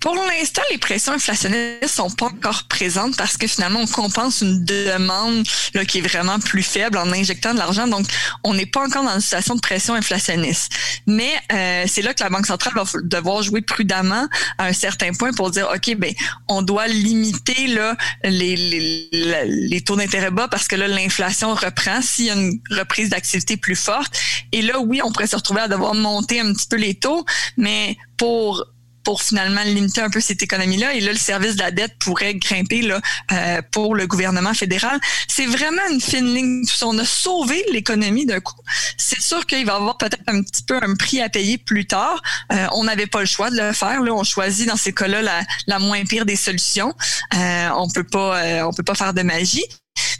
Pour 0.00 0.14
l'instant, 0.14 0.62
les 0.70 0.78
pressions 0.78 1.12
inflationnistes 1.12 1.88
sont 1.88 2.10
pas 2.10 2.26
encore 2.26 2.64
présentes 2.68 3.16
parce 3.16 3.36
que 3.36 3.46
finalement, 3.46 3.80
on 3.80 3.86
compense 3.86 4.40
une 4.40 4.64
demande 4.64 5.44
là, 5.74 5.84
qui 5.84 5.98
est 5.98 6.02
vraiment 6.02 6.38
plus 6.38 6.62
faible 6.62 6.98
en 6.98 7.10
injectant 7.12 7.52
de 7.52 7.58
l'argent. 7.58 7.86
Donc, 7.88 8.06
on 8.44 8.54
n'est 8.54 8.66
pas 8.66 8.84
encore 8.86 9.04
dans 9.04 9.14
une 9.14 9.20
situation 9.20 9.56
de 9.56 9.60
pression 9.60 9.94
inflationniste. 9.94 10.72
Mais 11.06 11.30
euh, 11.52 11.84
c'est 11.88 12.02
là 12.02 12.14
que 12.14 12.22
la 12.22 12.30
Banque 12.30 12.46
centrale 12.46 12.74
va 12.74 12.84
devoir 13.02 13.42
jouer 13.42 13.62
prudemment 13.62 14.28
à 14.58 14.66
un 14.66 14.72
certain 14.72 15.12
point 15.12 15.32
pour 15.32 15.50
dire, 15.50 15.68
OK, 15.74 15.96
ben, 15.96 16.12
on 16.48 16.62
doit 16.62 16.86
limiter 16.86 17.66
là, 17.66 17.96
les, 18.22 18.56
les, 18.56 19.08
les 19.44 19.80
taux 19.80 19.96
d'intérêt 19.96 20.30
bas 20.30 20.48
parce 20.48 20.68
que 20.68 20.76
là, 20.76 20.88
l'inflation 20.88 21.54
reprend 21.54 22.00
s'il 22.00 22.26
y 22.26 22.30
a 22.30 22.34
une 22.34 22.60
reprise 22.70 23.08
d'activité 23.08 23.56
plus 23.56 23.76
forte. 23.76 24.16
Et 24.52 24.62
là, 24.62 24.78
oui, 24.78 25.00
on 25.02 25.10
pourrait 25.10 25.26
se 25.26 25.36
retrouver 25.36 25.62
à 25.62 25.68
devoir 25.68 25.94
monter 25.94 26.40
un 26.40 26.52
petit 26.52 26.66
peu 26.68 26.76
les 26.76 26.94
taux, 26.94 27.24
mais 27.56 27.96
pour 28.16 28.64
pour 29.06 29.22
finalement 29.22 29.62
limiter 29.62 30.00
un 30.00 30.10
peu 30.10 30.20
cette 30.20 30.42
économie-là. 30.42 30.94
Et 30.94 31.00
là, 31.00 31.12
le 31.12 31.18
service 31.18 31.54
de 31.54 31.62
la 31.62 31.70
dette 31.70 31.96
pourrait 32.00 32.34
grimper 32.34 32.82
là, 32.82 33.00
euh, 33.30 33.62
pour 33.70 33.94
le 33.94 34.08
gouvernement 34.08 34.52
fédéral. 34.52 34.98
C'est 35.28 35.46
vraiment 35.46 35.82
une 35.92 36.00
fine 36.00 36.34
ligne. 36.34 36.64
On 36.82 36.98
a 36.98 37.04
sauvé 37.04 37.64
l'économie 37.70 38.26
d'un 38.26 38.40
coup. 38.40 38.60
C'est 38.96 39.20
sûr 39.20 39.46
qu'il 39.46 39.64
va 39.64 39.74
y 39.74 39.76
avoir 39.76 39.96
peut-être 39.96 40.18
un 40.26 40.42
petit 40.42 40.64
peu 40.64 40.76
un 40.82 40.96
prix 40.96 41.20
à 41.20 41.28
payer 41.28 41.56
plus 41.56 41.86
tard. 41.86 42.20
Euh, 42.52 42.66
on 42.72 42.82
n'avait 42.82 43.06
pas 43.06 43.20
le 43.20 43.26
choix 43.26 43.48
de 43.48 43.56
le 43.56 43.72
faire. 43.72 44.02
Là. 44.02 44.12
On 44.12 44.24
choisit 44.24 44.66
dans 44.66 44.76
ces 44.76 44.92
cas-là 44.92 45.22
la, 45.22 45.40
la 45.68 45.78
moins 45.78 46.04
pire 46.04 46.26
des 46.26 46.34
solutions. 46.34 46.92
Euh, 47.36 47.68
on 47.76 47.88
peut 47.88 48.02
pas, 48.02 48.42
euh, 48.42 48.62
on 48.62 48.72
peut 48.72 48.82
pas 48.82 48.96
faire 48.96 49.14
de 49.14 49.22
magie. 49.22 49.66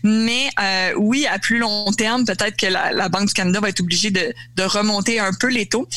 Mais 0.02 0.48
euh, 0.60 0.92
oui, 0.96 1.26
à 1.26 1.38
plus 1.38 1.58
long 1.58 1.90
terme, 1.92 2.24
peut-être 2.24 2.56
que 2.56 2.66
la, 2.66 2.92
la, 2.92 3.08
Banque 3.08 3.26
du 3.26 3.34
Canada 3.34 3.60
va 3.60 3.68
être 3.68 3.80
obligée 3.80 4.10
de, 4.10 4.32
de 4.54 4.62
remonter 4.62 5.18
un 5.20 5.32
peu 5.32 5.48
les 5.48 5.66
taux. 5.66 5.88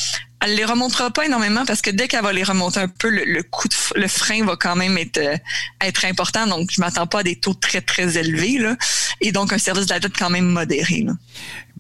Elle 0.41 0.55
les 0.55 0.65
remontera 0.65 1.11
pas 1.11 1.25
énormément 1.25 1.65
parce 1.65 1.81
que 1.81 1.89
dès 1.89 2.07
qu'elle 2.07 2.23
va 2.23 2.31
les 2.31 2.43
remonter 2.43 2.79
un 2.79 2.87
peu, 2.87 3.09
le, 3.09 3.25
le 3.25 3.43
coup 3.43 3.67
de 3.67 3.75
le 3.95 4.07
frein 4.07 4.45
va 4.45 4.55
quand 4.55 4.75
même 4.75 4.97
être 4.97 5.17
euh, 5.17 5.35
être 5.81 6.05
important. 6.05 6.47
Donc, 6.47 6.69
je 6.71 6.79
m'attends 6.79 7.07
pas 7.07 7.19
à 7.19 7.23
des 7.23 7.35
taux 7.35 7.53
très 7.53 7.81
très 7.81 8.17
élevés 8.17 8.57
là, 8.57 8.75
et 9.21 9.31
donc 9.31 9.51
un 9.53 9.57
service 9.57 9.85
de 9.87 9.93
la 9.93 9.99
dette 9.99 10.17
quand 10.17 10.29
même 10.29 10.45
modéré. 10.45 11.03
Là. 11.05 11.13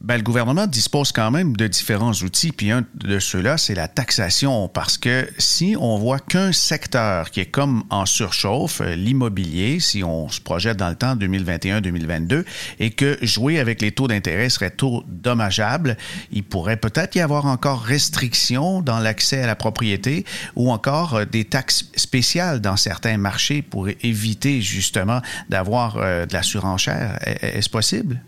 Ben, 0.01 0.15
le 0.15 0.23
gouvernement 0.23 0.65
dispose 0.65 1.11
quand 1.11 1.29
même 1.29 1.57
de 1.57 1.67
différents 1.67 2.13
outils, 2.13 2.53
puis 2.53 2.71
un 2.71 2.85
de 2.95 3.19
ceux-là, 3.19 3.57
c'est 3.57 3.75
la 3.75 3.89
taxation, 3.89 4.69
parce 4.69 4.97
que 4.97 5.29
si 5.37 5.75
on 5.77 5.97
voit 5.97 6.19
qu'un 6.19 6.53
secteur 6.53 7.31
qui 7.31 7.41
est 7.41 7.47
comme 7.47 7.83
en 7.89 8.05
surchauffe, 8.05 8.79
euh, 8.79 8.95
l'immobilier, 8.95 9.81
si 9.81 10.01
on 10.01 10.29
se 10.29 10.39
projette 10.39 10.77
dans 10.77 10.87
le 10.87 10.95
temps 10.95 11.17
2021-2022, 11.17 12.45
et 12.79 12.91
que 12.91 13.17
jouer 13.21 13.59
avec 13.59 13.81
les 13.81 13.91
taux 13.91 14.07
d'intérêt 14.07 14.47
serait 14.47 14.69
trop 14.69 15.03
dommageable, 15.05 15.97
il 16.31 16.43
pourrait 16.43 16.77
peut-être 16.77 17.15
y 17.15 17.19
avoir 17.19 17.45
encore 17.45 17.81
restrictions 17.81 18.81
dans 18.81 18.99
l'accès 18.99 19.41
à 19.43 19.47
la 19.47 19.57
propriété 19.57 20.23
ou 20.55 20.71
encore 20.71 21.15
euh, 21.15 21.25
des 21.25 21.43
taxes 21.43 21.89
spéciales 21.97 22.61
dans 22.61 22.77
certains 22.77 23.17
marchés 23.17 23.61
pour 23.61 23.89
éviter 23.89 24.61
justement 24.61 25.21
d'avoir 25.49 25.97
euh, 25.97 26.25
de 26.25 26.33
la 26.33 26.41
surenchère. 26.41 27.19
Est-ce 27.25 27.69
possible? 27.69 28.21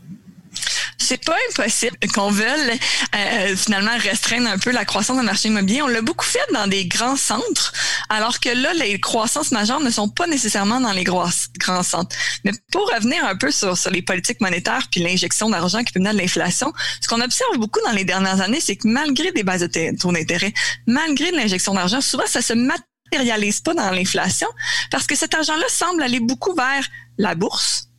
C'est 1.01 1.23
pas 1.23 1.35
impossible 1.49 1.97
qu'on 2.13 2.31
veuille 2.31 2.79
euh, 3.15 3.55
finalement 3.55 3.97
restreindre 3.97 4.49
un 4.49 4.57
peu 4.57 4.71
la 4.71 4.85
croissance 4.85 5.17
du 5.17 5.25
marché 5.25 5.49
immobilier. 5.49 5.81
On 5.81 5.87
l'a 5.87 6.01
beaucoup 6.01 6.25
fait 6.25 6.39
dans 6.53 6.67
des 6.67 6.85
grands 6.85 7.15
centres, 7.15 7.73
alors 8.09 8.39
que 8.39 8.49
là, 8.49 8.73
les 8.73 8.99
croissances 8.99 9.51
majeures 9.51 9.79
ne 9.79 9.89
sont 9.89 10.09
pas 10.09 10.27
nécessairement 10.27 10.79
dans 10.79 10.93
les 10.93 11.03
grands 11.03 11.83
centres. 11.83 12.15
Mais 12.45 12.51
pour 12.71 12.89
revenir 12.93 13.25
un 13.25 13.35
peu 13.35 13.51
sur, 13.51 13.77
sur 13.77 13.91
les 13.91 14.01
politiques 14.01 14.41
monétaires 14.41 14.87
puis 14.91 15.01
l'injection 15.01 15.49
d'argent 15.49 15.83
qui 15.83 15.91
peut 15.91 15.99
venir 15.99 16.13
de 16.13 16.19
l'inflation, 16.19 16.71
ce 17.01 17.07
qu'on 17.07 17.21
observe 17.21 17.57
beaucoup 17.57 17.81
dans 17.85 17.91
les 17.91 18.05
dernières 18.05 18.41
années, 18.41 18.61
c'est 18.61 18.75
que 18.75 18.87
malgré 18.87 19.31
des 19.31 19.43
bases 19.43 19.61
de 19.61 19.97
taux 19.97 20.11
d'intérêt, 20.11 20.53
malgré 20.87 21.31
l'injection 21.31 21.73
d'argent, 21.73 22.01
souvent 22.01 22.27
ça 22.27 22.41
se 22.41 22.53
matérialise 22.53 23.61
pas 23.61 23.73
dans 23.73 23.91
l'inflation 23.91 24.47
parce 24.89 25.07
que 25.07 25.15
cet 25.15 25.33
argent-là 25.33 25.65
semble 25.69 26.01
aller 26.03 26.19
beaucoup 26.19 26.53
vers 26.53 26.87
la 27.17 27.35
bourse, 27.35 27.90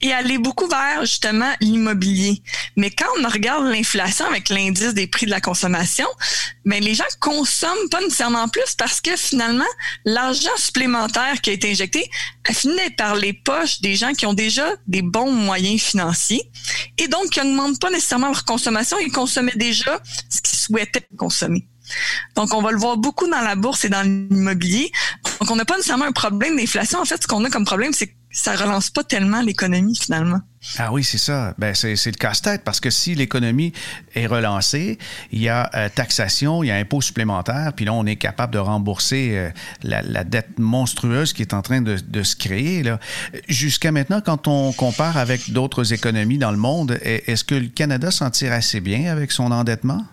et 0.00 0.12
aller 0.12 0.38
beaucoup 0.38 0.68
vers 0.68 1.02
justement 1.02 1.52
l'immobilier. 1.60 2.42
Mais 2.76 2.90
quand 2.90 3.06
on 3.20 3.28
regarde 3.28 3.66
l'inflation 3.66 4.26
avec 4.26 4.48
l'indice 4.48 4.94
des 4.94 5.06
prix 5.06 5.26
de 5.26 5.30
la 5.30 5.40
consommation, 5.40 6.06
ben 6.64 6.82
les 6.82 6.94
gens 6.94 7.04
consomment 7.20 7.88
pas 7.90 8.00
nécessairement 8.00 8.48
plus 8.48 8.74
parce 8.76 9.00
que 9.00 9.16
finalement 9.16 9.64
l'argent 10.04 10.56
supplémentaire 10.56 11.40
qui 11.40 11.50
a 11.50 11.52
été 11.52 11.70
injecté 11.70 12.10
a 12.48 12.52
fini 12.52 12.74
par 12.96 13.16
les 13.16 13.32
poches 13.32 13.80
des 13.80 13.94
gens 13.94 14.12
qui 14.12 14.26
ont 14.26 14.34
déjà 14.34 14.68
des 14.86 15.02
bons 15.02 15.32
moyens 15.32 15.80
financiers 15.82 16.50
et 16.96 17.08
donc 17.08 17.30
qui 17.30 17.40
n'augmentent 17.40 17.80
pas 17.80 17.90
nécessairement 17.90 18.28
leur 18.28 18.44
consommation, 18.44 18.96
ils 19.00 19.12
consommaient 19.12 19.52
déjà 19.56 20.00
ce 20.28 20.40
qu'ils 20.40 20.58
souhaitaient 20.58 21.06
consommer. 21.16 21.66
Donc, 22.34 22.52
on 22.54 22.62
va 22.62 22.70
le 22.70 22.78
voir 22.78 22.96
beaucoup 22.96 23.26
dans 23.28 23.40
la 23.40 23.54
bourse 23.54 23.84
et 23.84 23.88
dans 23.88 24.02
l'immobilier. 24.02 24.92
Donc, 25.40 25.50
on 25.50 25.56
n'a 25.56 25.64
pas 25.64 25.76
nécessairement 25.76 26.04
un 26.04 26.12
problème 26.12 26.56
d'inflation. 26.56 27.00
En 27.00 27.04
fait, 27.04 27.22
ce 27.22 27.26
qu'on 27.26 27.44
a 27.44 27.50
comme 27.50 27.64
problème, 27.64 27.92
c'est 27.92 28.14
ça 28.38 28.54
relance 28.54 28.90
pas 28.90 29.02
tellement 29.02 29.40
l'économie 29.40 29.96
finalement. 29.96 30.40
Ah 30.78 30.92
oui, 30.92 31.04
c'est 31.04 31.18
ça. 31.18 31.54
Ben, 31.58 31.74
c'est, 31.74 31.94
le 31.94 32.12
casse-tête 32.12 32.62
parce 32.64 32.80
que 32.80 32.90
si 32.90 33.14
l'économie 33.14 33.72
est 34.14 34.26
relancée, 34.26 34.98
il 35.32 35.40
y 35.40 35.48
a 35.48 35.70
euh, 35.74 35.88
taxation, 35.92 36.62
il 36.62 36.68
y 36.68 36.70
a 36.70 36.76
impôt 36.76 37.00
supplémentaire, 37.00 37.72
puis 37.74 37.84
là, 37.84 37.92
on 37.92 38.06
est 38.06 38.16
capable 38.16 38.52
de 38.52 38.58
rembourser 38.58 39.30
euh, 39.34 39.50
la, 39.82 40.24
dette 40.24 40.58
monstrueuse 40.58 41.32
qui 41.32 41.42
est 41.42 41.54
en 41.54 41.62
train 41.62 41.80
de, 41.80 41.96
de 41.96 42.22
se 42.22 42.36
créer. 42.36 42.82
Jusqu'à 43.48 43.92
maintenant, 43.92 44.20
quand 44.20 44.48
on 44.48 44.72
compare 44.72 45.16
avec 45.16 45.52
d'autres 45.52 45.92
économies 45.92 46.38
dans 46.38 46.50
le 46.50 46.58
monde, 46.58 46.98
est-ce 47.02 47.44
que 47.44 47.54
le 47.54 47.68
Canada 47.68 48.10
s'en 48.10 48.30
tire 48.30 48.52
assez 48.52 48.80
bien 48.80 49.10
avec 49.10 49.32
son 49.32 49.50
endettement? 49.52 50.04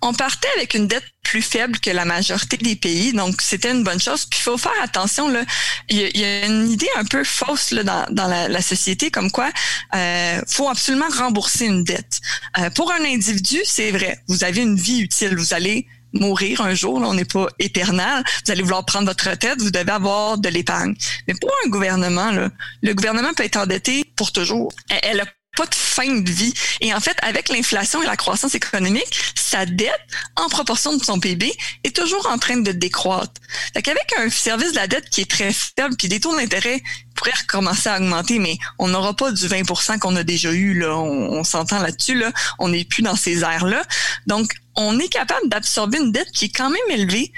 On 0.00 0.12
partait 0.12 0.48
avec 0.56 0.74
une 0.74 0.86
dette 0.86 1.04
plus 1.22 1.42
faible 1.42 1.78
que 1.78 1.90
la 1.90 2.04
majorité 2.04 2.56
des 2.56 2.76
pays, 2.76 3.12
donc 3.12 3.42
c'était 3.42 3.70
une 3.70 3.84
bonne 3.84 4.00
chose. 4.00 4.24
Puis 4.24 4.40
il 4.40 4.42
faut 4.42 4.56
faire 4.56 4.72
attention 4.82 5.28
là, 5.28 5.42
il 5.88 6.16
y, 6.16 6.24
a 6.24 6.46
une 6.46 6.70
idée 6.70 6.88
un 6.96 7.04
peu 7.04 7.22
fausse 7.24 7.70
là, 7.72 7.82
dans, 7.82 8.06
dans 8.10 8.26
la, 8.26 8.62
société 8.62 9.10
comme 9.10 9.30
quoi 9.30 9.50
euh, 9.94 10.40
faut 10.46 10.68
absolument 10.68 11.08
rembourser 11.10 11.66
une 11.66 11.84
dette. 11.84 12.20
Euh, 12.58 12.70
pour 12.70 12.90
un 12.92 13.04
individu, 13.04 13.58
c'est 13.64 13.90
vrai, 13.90 14.20
vous 14.28 14.44
avez 14.44 14.62
une 14.62 14.76
vie 14.76 15.00
utile, 15.00 15.36
vous 15.36 15.52
allez 15.54 15.86
mourir 16.14 16.60
un 16.62 16.74
jour, 16.74 17.00
là, 17.00 17.08
on 17.08 17.14
n'est 17.14 17.24
pas 17.24 17.48
éternel. 17.58 18.24
Vous 18.44 18.52
allez 18.52 18.62
vouloir 18.62 18.84
prendre 18.84 19.06
votre 19.06 19.28
retraite, 19.28 19.60
vous 19.60 19.70
devez 19.70 19.92
avoir 19.92 20.38
de 20.38 20.48
l'épargne. 20.48 20.94
Mais 21.26 21.34
pour 21.34 21.50
un 21.64 21.68
gouvernement, 21.68 22.30
là, 22.30 22.48
le 22.82 22.94
gouvernement 22.94 23.34
peut 23.34 23.44
être 23.44 23.56
endetté 23.56 24.04
pour 24.16 24.32
toujours. 24.32 24.72
Elle 25.02 25.20
a 25.20 25.26
pas 25.56 25.66
de 25.66 25.74
fin 25.74 26.20
de 26.20 26.30
vie. 26.30 26.54
Et 26.80 26.94
en 26.94 27.00
fait, 27.00 27.16
avec 27.22 27.48
l'inflation 27.48 28.02
et 28.02 28.06
la 28.06 28.16
croissance 28.16 28.54
économique, 28.54 29.18
sa 29.34 29.66
dette, 29.66 30.06
en 30.36 30.48
proportion 30.48 30.96
de 30.96 31.02
son 31.02 31.18
PIB, 31.18 31.52
est 31.84 31.96
toujours 31.96 32.28
en 32.30 32.38
train 32.38 32.58
de 32.58 32.70
décroître. 32.70 33.32
Fait 33.74 33.82
qu'avec 33.82 34.12
un 34.18 34.30
service 34.30 34.70
de 34.70 34.76
la 34.76 34.86
dette 34.86 35.10
qui 35.10 35.22
est 35.22 35.30
très 35.30 35.52
faible, 35.52 35.96
puis 35.96 36.08
des 36.08 36.20
taux 36.20 36.36
d'intérêt 36.36 36.80
pourraient 37.14 37.32
recommencer 37.40 37.88
à 37.88 37.96
augmenter, 37.96 38.38
mais 38.38 38.56
on 38.78 38.88
n'aura 38.88 39.14
pas 39.14 39.32
du 39.32 39.46
20% 39.46 39.98
qu'on 39.98 40.14
a 40.14 40.22
déjà 40.22 40.52
eu, 40.52 40.78
là. 40.78 40.96
On, 40.96 41.42
s'entend 41.42 41.80
là-dessus, 41.80 42.14
là. 42.14 42.30
On 42.58 42.68
n'est 42.68 42.84
plus 42.84 43.02
dans 43.02 43.16
ces 43.16 43.42
airs-là. 43.42 43.82
Donc, 44.26 44.52
on 44.76 44.98
est 45.00 45.08
capable 45.08 45.48
d'absorber 45.48 45.98
une 45.98 46.12
dette 46.12 46.30
qui 46.30 46.46
est 46.46 46.56
quand 46.56 46.70
même 46.70 46.80
élevée, 46.90 47.32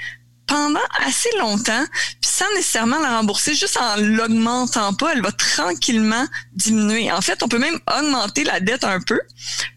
pendant 0.51 0.79
assez 1.05 1.29
longtemps, 1.39 1.85
puis 2.19 2.29
sans 2.29 2.53
nécessairement 2.55 2.99
la 2.99 3.17
rembourser, 3.17 3.55
juste 3.55 3.77
en 3.77 3.95
l'augmentant 3.95 4.93
pas, 4.93 5.13
elle 5.13 5.21
va 5.21 5.31
tranquillement 5.31 6.25
diminuer. 6.51 7.09
En 7.09 7.21
fait, 7.21 7.41
on 7.41 7.47
peut 7.47 7.57
même 7.57 7.79
augmenter 7.87 8.43
la 8.43 8.59
dette 8.59 8.83
un 8.83 8.99
peu, 8.99 9.17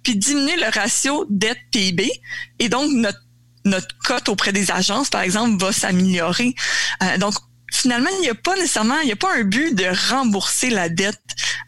puis 0.03 0.17
diminuer 0.17 0.57
le 0.57 0.69
ratio 0.75 1.27
dette-PIB, 1.31 2.11
et 2.59 2.69
donc 2.69 2.91
notre 2.91 3.21
notre 3.67 3.97
cote 4.05 4.29
auprès 4.29 4.53
des 4.53 4.71
agences, 4.71 5.09
par 5.09 5.23
exemple, 5.23 5.59
va 5.59 5.73
s'améliorer. 5.73 6.55
Euh, 7.03 7.17
donc, 7.17 7.35
finalement, 7.71 8.11
il 8.19 8.23
n'y 8.23 8.29
a 8.29 8.35
pas 8.35 8.55
nécessairement, 8.57 9.01
il 9.01 9.07
n'y 9.07 9.13
a 9.13 9.17
pas 9.17 9.37
un 9.37 9.43
but 9.43 9.75
de 9.75 9.85
rembourser 10.11 10.71
la 10.71 10.89
dette 10.89 11.21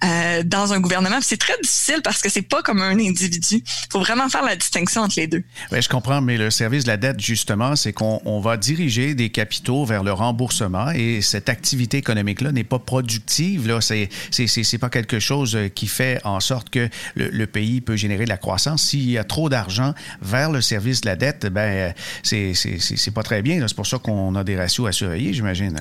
euh, 0.04 0.42
dans 0.44 0.72
un 0.72 0.80
gouvernement. 0.80 1.18
C'est 1.20 1.36
très 1.36 1.56
difficile 1.62 2.00
parce 2.02 2.20
que 2.20 2.28
c'est 2.28 2.42
pas 2.42 2.62
comme 2.62 2.80
un 2.80 2.98
individu. 2.98 3.62
Il 3.64 3.86
faut 3.90 4.00
vraiment 4.00 4.28
faire 4.28 4.44
la 4.44 4.56
distinction 4.56 5.02
entre 5.02 5.14
les 5.16 5.26
deux. 5.26 5.42
Oui, 5.72 5.80
je 5.80 5.88
comprends, 5.88 6.20
mais 6.20 6.36
le 6.36 6.50
service 6.50 6.84
de 6.84 6.88
la 6.88 6.96
dette, 6.96 7.20
justement, 7.20 7.76
c'est 7.76 7.92
qu'on 7.92 8.40
va 8.40 8.56
diriger 8.56 9.14
des 9.14 9.30
capitaux 9.30 9.84
vers 9.84 10.04
le 10.04 10.12
remboursement 10.12 10.90
et 10.90 11.22
cette 11.22 11.48
activité 11.48 11.98
économique-là 11.98 12.52
n'est 12.52 12.64
pas 12.64 12.78
productive. 12.78 13.66
Là, 13.68 13.80
c'est 13.80 14.08
c'est 14.30 14.78
pas 14.78 14.90
quelque 14.90 15.18
chose 15.18 15.58
qui 15.74 15.86
fait 15.86 16.20
en 16.24 16.40
sorte 16.40 16.70
que 16.70 16.88
le, 17.14 17.46
pays 17.46 17.80
peut 17.80 17.96
générer 17.96 18.24
de 18.24 18.28
la 18.28 18.36
croissance. 18.36 18.82
S'il 18.88 19.10
y 19.10 19.18
a 19.18 19.24
trop 19.24 19.48
d'argent 19.48 19.94
vers 20.20 20.50
le 20.50 20.60
service 20.60 21.00
de 21.00 21.06
la 21.06 21.16
dette, 21.16 21.46
ben 21.46 21.94
c'est 22.22 22.52
c'est 22.54 23.14
pas 23.14 23.22
très 23.22 23.42
bien. 23.42 23.66
C'est 23.66 23.76
pour 23.76 23.86
ça 23.86 23.98
qu'on 23.98 24.34
a 24.34 24.44
des 24.44 24.56
ratios 24.56 24.86
à 24.86 24.92
surveiller, 24.92 25.32
j'imagine. 25.32 25.80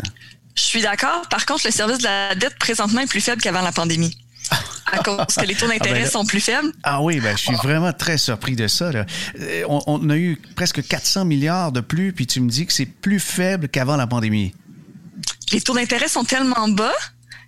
Je 0.55 0.62
suis 0.62 0.81
d'accord. 0.81 1.27
Par 1.29 1.45
contre, 1.45 1.65
le 1.65 1.71
service 1.71 1.97
de 2.00 2.03
la 2.03 2.35
dette 2.35 2.57
présentement 2.57 3.01
est 3.01 3.09
plus 3.09 3.21
faible 3.21 3.41
qu'avant 3.41 3.62
la 3.62 3.71
pandémie. 3.71 4.17
à 4.91 5.00
cause 5.00 5.35
que 5.35 5.45
les 5.45 5.55
taux 5.55 5.67
d'intérêt 5.67 6.01
ah 6.01 6.03
ben 6.03 6.09
sont 6.09 6.25
plus 6.25 6.39
faibles. 6.39 6.71
Ah 6.83 7.01
oui, 7.01 7.19
ben, 7.19 7.35
je 7.35 7.41
suis 7.41 7.55
vraiment 7.55 7.91
très 7.91 8.17
surpris 8.17 8.55
de 8.55 8.67
ça. 8.67 8.91
Là. 8.91 9.05
Euh, 9.39 9.63
on, 9.67 9.81
on, 9.88 10.09
a 10.09 10.15
eu 10.15 10.39
presque 10.55 10.85
400 10.85 11.25
milliards 11.25 11.71
de 11.71 11.81
plus, 11.81 12.13
puis 12.13 12.27
tu 12.27 12.39
me 12.39 12.50
dis 12.50 12.65
que 12.65 12.74
c'est 12.74 12.85
plus 12.85 13.19
faible 13.19 13.67
qu'avant 13.67 13.97
la 13.97 14.07
pandémie. 14.07 14.53
Les 15.51 15.62
taux 15.62 15.74
d'intérêt 15.74 16.07
sont 16.07 16.24
tellement 16.24 16.67
bas 16.67 16.93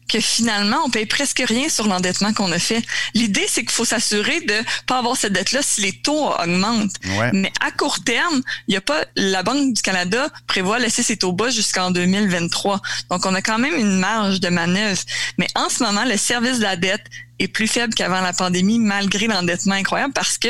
que 0.07 0.19
finalement, 0.19 0.77
on 0.85 0.89
paye 0.89 1.05
presque 1.05 1.43
rien 1.45 1.69
sur 1.69 1.87
l'endettement 1.87 2.33
qu'on 2.33 2.51
a 2.51 2.59
fait. 2.59 2.83
L'idée, 3.13 3.45
c'est 3.47 3.61
qu'il 3.61 3.71
faut 3.71 3.85
s'assurer 3.85 4.41
de 4.41 4.55
pas 4.85 4.99
avoir 4.99 5.17
cette 5.17 5.33
dette-là 5.33 5.61
si 5.61 5.81
les 5.81 5.93
taux 5.93 6.31
augmentent. 6.31 6.95
Mais 7.33 7.51
à 7.61 7.71
court 7.71 8.03
terme, 8.03 8.41
il 8.67 8.73
y 8.73 8.77
a 8.77 8.81
pas, 8.81 9.03
la 9.15 9.43
Banque 9.43 9.73
du 9.73 9.81
Canada 9.81 10.27
prévoit 10.47 10.79
laisser 10.79 11.03
ses 11.03 11.17
taux 11.17 11.33
bas 11.33 11.49
jusqu'en 11.49 11.91
2023. 11.91 12.81
Donc, 13.09 13.25
on 13.25 13.33
a 13.33 13.41
quand 13.41 13.57
même 13.59 13.75
une 13.75 13.97
marge 13.97 14.39
de 14.39 14.49
manœuvre. 14.49 15.01
Mais 15.37 15.47
en 15.55 15.69
ce 15.69 15.83
moment, 15.83 16.05
le 16.05 16.17
service 16.17 16.59
de 16.59 16.63
la 16.63 16.75
dette 16.75 17.05
est 17.39 17.47
plus 17.47 17.67
faible 17.67 17.93
qu'avant 17.93 18.21
la 18.21 18.33
pandémie, 18.33 18.79
malgré 18.79 19.27
l'endettement 19.27 19.75
incroyable, 19.75 20.13
parce 20.13 20.37
que 20.37 20.49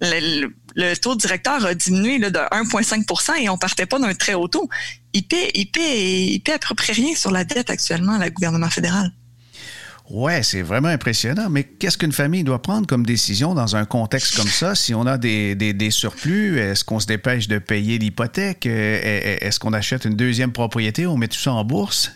le, 0.00 0.52
taux 1.00 1.14
directeur 1.14 1.64
a 1.64 1.74
diminué 1.74 2.18
de 2.18 2.28
1,5% 2.28 3.42
et 3.42 3.48
on 3.48 3.58
partait 3.58 3.86
pas 3.86 3.98
d'un 3.98 4.14
très 4.14 4.34
haut 4.34 4.48
taux. 4.48 4.68
Il 5.12 5.26
paie, 5.26 5.50
à 6.52 6.58
peu 6.58 6.74
près 6.74 6.92
rien 6.92 7.14
sur 7.14 7.30
la 7.30 7.44
dette 7.44 7.70
actuellement, 7.70 8.18
le 8.18 8.30
gouvernement 8.30 8.70
fédéral. 8.70 9.10
Ouais, 10.08 10.42
c'est 10.42 10.62
vraiment 10.62 10.88
impressionnant. 10.88 11.50
Mais 11.50 11.64
qu'est-ce 11.64 11.98
qu'une 11.98 12.12
famille 12.12 12.44
doit 12.44 12.62
prendre 12.62 12.86
comme 12.86 13.04
décision 13.04 13.54
dans 13.54 13.74
un 13.74 13.84
contexte 13.84 14.36
comme 14.36 14.46
ça? 14.46 14.74
Si 14.74 14.94
on 14.94 15.06
a 15.06 15.18
des, 15.18 15.90
surplus, 15.90 16.58
est-ce 16.60 16.84
qu'on 16.84 17.00
se 17.00 17.06
dépêche 17.06 17.48
de 17.48 17.58
payer 17.58 17.98
l'hypothèque? 17.98 18.66
Est-ce 18.66 19.58
qu'on 19.58 19.72
achète 19.72 20.04
une 20.04 20.14
deuxième 20.14 20.52
propriété? 20.52 21.06
On 21.06 21.16
met 21.16 21.28
tout 21.28 21.38
ça 21.38 21.52
en 21.52 21.64
bourse? 21.64 22.12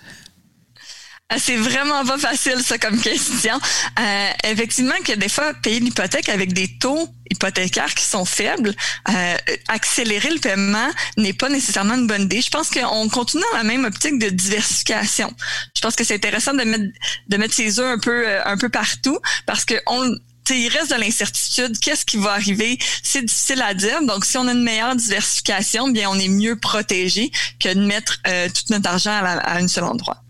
Ah, 1.33 1.39
c'est 1.39 1.57
vraiment 1.57 2.05
pas 2.05 2.19
facile, 2.19 2.61
ça, 2.61 2.77
comme 2.77 3.01
question. 3.01 3.55
Euh, 4.01 4.31
effectivement, 4.43 4.97
que 5.05 5.13
des 5.13 5.29
fois, 5.29 5.55
payer 5.55 5.79
l'hypothèque 5.79 6.29
avec 6.29 6.53
des 6.53 6.67
taux 6.79 7.09
hypothécaires 7.31 7.95
qui 7.95 8.05
sont 8.05 8.25
faibles, 8.25 8.75
euh, 9.09 9.37
accélérer 9.69 10.31
le 10.31 10.41
paiement 10.41 10.91
n'est 11.17 11.33
pas 11.33 11.49
nécessairement 11.49 11.95
une 11.95 12.09
bonne 12.09 12.23
idée. 12.23 12.41
Je 12.41 12.51
pense 12.51 12.69
qu'on 12.69 13.09
continue 13.09 13.45
dans 13.53 13.59
la 13.59 13.63
même 13.63 13.85
optique 13.85 14.19
de 14.19 14.29
diversification. 14.29 15.33
Je 15.77 15.81
pense 15.81 15.95
que 15.95 16.03
c'est 16.03 16.17
intéressant 16.17 16.53
de 16.53 16.65
mettre 16.65 16.93
de 17.29 17.37
mettre 17.37 17.55
ses 17.55 17.79
œufs 17.79 17.87
un 17.87 18.01
peu 18.01 18.27
euh, 18.27 18.43
un 18.45 18.59
peu 18.59 18.69
partout 18.69 19.19
parce 19.47 19.65
que 19.65 19.75
on 19.87 20.13
il 20.53 20.69
reste 20.69 20.91
de 20.91 20.97
l'incertitude. 20.97 21.79
Qu'est-ce 21.79 22.05
qui 22.05 22.17
va 22.17 22.33
arriver? 22.33 22.77
C'est 23.05 23.25
difficile 23.25 23.63
à 23.63 23.73
dire. 23.73 24.03
Donc, 24.03 24.25
si 24.25 24.37
on 24.37 24.49
a 24.49 24.53
une 24.53 24.65
meilleure 24.65 24.97
diversification, 24.97 25.87
bien, 25.91 26.11
on 26.11 26.19
est 26.19 26.27
mieux 26.27 26.59
protégé 26.59 27.31
que 27.61 27.73
de 27.73 27.87
mettre 27.87 28.19
euh, 28.27 28.49
tout 28.49 28.73
notre 28.73 28.91
argent 28.91 29.13
à, 29.13 29.39
à 29.39 29.59
un 29.59 29.69
seul 29.69 29.85
endroit. 29.85 30.25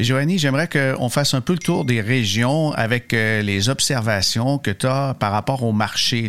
Joanie, 0.00 0.38
j'aimerais 0.38 0.68
qu'on 0.68 1.08
fasse 1.08 1.34
un 1.34 1.40
peu 1.40 1.52
le 1.52 1.58
tour 1.58 1.84
des 1.84 2.00
régions 2.00 2.72
avec 2.72 3.12
euh, 3.12 3.42
les 3.42 3.68
observations 3.68 4.58
que 4.58 4.70
tu 4.70 4.86
as 4.86 5.14
par 5.14 5.32
rapport 5.32 5.62
au 5.62 5.72
marché. 5.72 6.28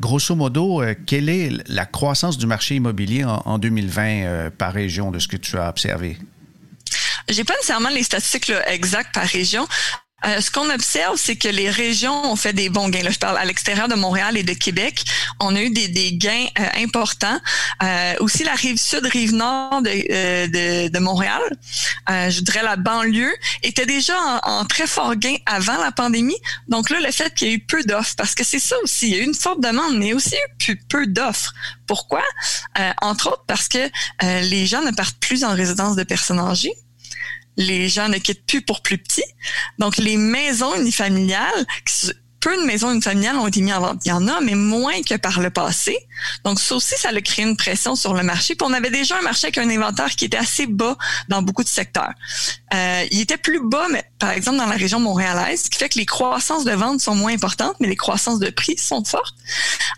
Grosso 0.00 0.34
modo, 0.34 0.82
euh, 0.82 0.94
quelle 1.06 1.28
est 1.28 1.50
la 1.68 1.86
croissance 1.86 2.38
du 2.38 2.46
marché 2.46 2.76
immobilier 2.76 3.24
en, 3.24 3.58
2020 3.58 4.02
euh, 4.02 4.50
par 4.50 4.72
région 4.72 5.10
de 5.10 5.18
ce 5.18 5.28
que 5.28 5.36
tu 5.36 5.56
as 5.58 5.68
observé? 5.68 6.16
J'ai 7.28 7.44
pas 7.44 7.54
nécessairement 7.54 7.90
les 7.90 8.02
statistiques 8.02 8.52
exactes 8.66 9.14
par 9.14 9.24
région. 9.24 9.66
Euh, 10.26 10.40
ce 10.40 10.50
qu'on 10.50 10.68
observe, 10.70 11.16
c'est 11.16 11.36
que 11.36 11.48
les 11.48 11.70
régions 11.70 12.32
ont 12.32 12.34
fait 12.34 12.52
des 12.52 12.68
bons 12.68 12.88
gains. 12.88 13.02
Là, 13.02 13.10
je 13.10 13.18
parle 13.18 13.38
à 13.38 13.44
l'extérieur 13.44 13.86
de 13.86 13.94
Montréal 13.94 14.36
et 14.36 14.42
de 14.42 14.52
Québec. 14.52 15.04
On 15.38 15.54
a 15.54 15.60
eu 15.60 15.70
des, 15.70 15.86
des 15.86 16.14
gains 16.14 16.46
euh, 16.58 16.66
importants. 16.76 17.38
Euh, 17.84 18.14
aussi, 18.18 18.42
la 18.42 18.54
rive 18.54 18.78
sud, 18.78 19.06
rive 19.06 19.32
nord 19.32 19.80
de, 19.82 19.90
de, 19.90 20.88
de 20.88 20.98
Montréal, 20.98 21.42
je 22.08 22.40
dirais 22.40 22.62
la 22.62 22.76
banlieue, 22.76 23.32
était 23.62 23.86
déjà 23.86 24.14
en, 24.42 24.64
très 24.64 24.86
fort 24.86 25.14
gain 25.14 25.36
avant 25.46 25.76
la 25.76 25.92
pandémie. 25.92 26.36
Donc 26.66 26.90
là, 26.90 26.98
le 27.00 27.12
fait 27.12 27.32
qu'il 27.34 27.48
y 27.48 27.50
ait 27.52 27.54
eu 27.54 27.60
peu 27.60 27.84
d'offres, 27.84 28.14
parce 28.16 28.34
que 28.34 28.44
c'est 28.44 28.58
ça 28.58 28.76
aussi, 28.82 29.08
il 29.08 29.14
y 29.14 29.18
a 29.18 29.22
eu 29.22 29.26
une 29.26 29.34
forte 29.34 29.60
demande, 29.60 29.96
mais 29.98 30.12
aussi 30.12 30.34
eu 30.68 30.76
peu 30.88 31.06
d'offres. 31.06 31.54
Pourquoi? 31.86 32.22
entre 33.00 33.28
autres 33.28 33.44
parce 33.46 33.68
que 33.68 33.90
les 34.22 34.66
gens 34.66 34.82
ne 34.82 34.90
partent 34.90 35.18
plus 35.18 35.44
en 35.44 35.54
résidence 35.54 35.96
de 35.96 36.02
personnes 36.02 36.38
âgées 36.38 36.74
les 37.58 37.88
gens 37.88 38.08
ne 38.08 38.16
quittent 38.16 38.46
plus 38.46 38.62
pour 38.62 38.80
plus 38.80 38.96
petits. 38.96 39.24
Donc, 39.78 39.98
les 39.98 40.16
maisons 40.16 40.74
unifamiliales, 40.76 41.66
peu 42.40 42.56
de 42.56 42.64
maisons 42.64 42.90
unifamiliales 42.92 43.36
ont 43.36 43.48
été 43.48 43.60
mises 43.60 43.74
en 43.74 43.80
vente. 43.80 44.00
Il 44.06 44.08
y 44.08 44.12
en 44.12 44.26
a, 44.28 44.40
mais 44.40 44.54
moins 44.54 45.02
que 45.02 45.16
par 45.16 45.40
le 45.40 45.50
passé. 45.50 45.98
Donc, 46.44 46.60
ça 46.60 46.74
aussi, 46.74 46.94
ça 46.96 47.10
a 47.10 47.20
créé 47.20 47.44
une 47.44 47.56
pression 47.56 47.96
sur 47.96 48.14
le 48.14 48.22
marché. 48.22 48.54
Puis 48.54 48.66
on 48.68 48.72
avait 48.72 48.90
déjà 48.90 49.18
un 49.18 49.22
marché 49.22 49.46
avec 49.46 49.58
un 49.58 49.68
inventaire 49.70 50.10
qui 50.10 50.24
était 50.24 50.36
assez 50.36 50.66
bas 50.66 50.96
dans 51.28 51.42
beaucoup 51.42 51.62
de 51.62 51.68
secteurs. 51.68 52.12
Euh, 52.74 53.04
il 53.10 53.20
était 53.20 53.36
plus 53.36 53.60
bas, 53.60 53.86
mais 53.90 54.04
par 54.18 54.30
exemple 54.30 54.58
dans 54.58 54.66
la 54.66 54.76
région 54.76 55.00
montréalaise, 55.00 55.64
ce 55.64 55.70
qui 55.70 55.78
fait 55.78 55.88
que 55.88 55.98
les 55.98 56.06
croissances 56.06 56.64
de 56.64 56.72
ventes 56.72 57.00
sont 57.00 57.14
moins 57.14 57.32
importantes, 57.32 57.76
mais 57.80 57.88
les 57.88 57.96
croissances 57.96 58.38
de 58.40 58.50
prix 58.50 58.76
sont 58.76 59.04
fortes. 59.04 59.34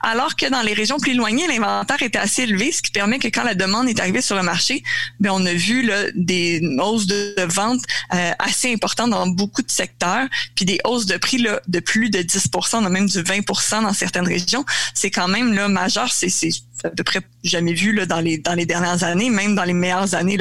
Alors 0.02 0.36
que 0.36 0.46
dans 0.46 0.62
les 0.62 0.72
régions 0.72 0.98
plus 0.98 1.12
éloignées, 1.12 1.46
l'inventaire 1.48 2.02
était 2.02 2.18
assez 2.18 2.42
élevé, 2.42 2.70
ce 2.70 2.82
qui 2.82 2.90
permet 2.90 3.18
que 3.18 3.28
quand 3.28 3.42
la 3.42 3.54
demande 3.54 3.88
est 3.88 3.98
arrivée 3.98 4.20
sur 4.20 4.36
le 4.36 4.42
marché, 4.42 4.82
bien, 5.18 5.32
on 5.32 5.44
a 5.46 5.52
vu 5.52 5.82
là, 5.82 6.04
des 6.14 6.60
hausses 6.78 7.06
de, 7.06 7.34
ventes 7.48 7.82
euh, 8.14 8.32
assez 8.38 8.72
importantes 8.72 9.10
dans 9.10 9.26
beaucoup 9.26 9.62
de 9.62 9.70
secteurs, 9.70 10.26
puis 10.54 10.64
des 10.64 10.78
hausses 10.84 11.06
de 11.06 11.16
prix 11.16 11.38
là, 11.38 11.60
de 11.66 11.80
plus 11.80 12.10
de 12.10 12.22
10 12.22 12.48
on 12.74 12.84
a 12.84 12.88
même 12.88 13.06
du 13.06 13.22
20% 13.22 13.82
dans 13.82 13.92
certaines 13.92 14.26
régions. 14.26 14.64
C'est 14.94 15.10
quand 15.10 15.28
même 15.28 15.52
là 15.52 15.68
majeur, 15.68 16.09
c'est 16.10 16.50
à 16.84 16.90
peu 16.90 17.04
près 17.04 17.20
jamais 17.44 17.72
vu 17.72 17.92
là, 17.92 18.06
dans 18.06 18.20
les 18.20 18.38
dans 18.38 18.54
les 18.54 18.66
dernières 18.66 19.04
années, 19.04 19.30
même 19.30 19.54
dans 19.54 19.64
les 19.64 19.72
meilleures 19.72 20.14
années 20.14 20.38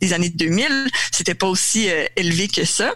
des 0.00 0.12
années 0.12 0.30
2000, 0.30 0.88
c'était 1.12 1.34
pas 1.34 1.46
aussi 1.46 1.90
euh, 1.90 2.04
élevé 2.16 2.48
que 2.48 2.64
ça. 2.64 2.94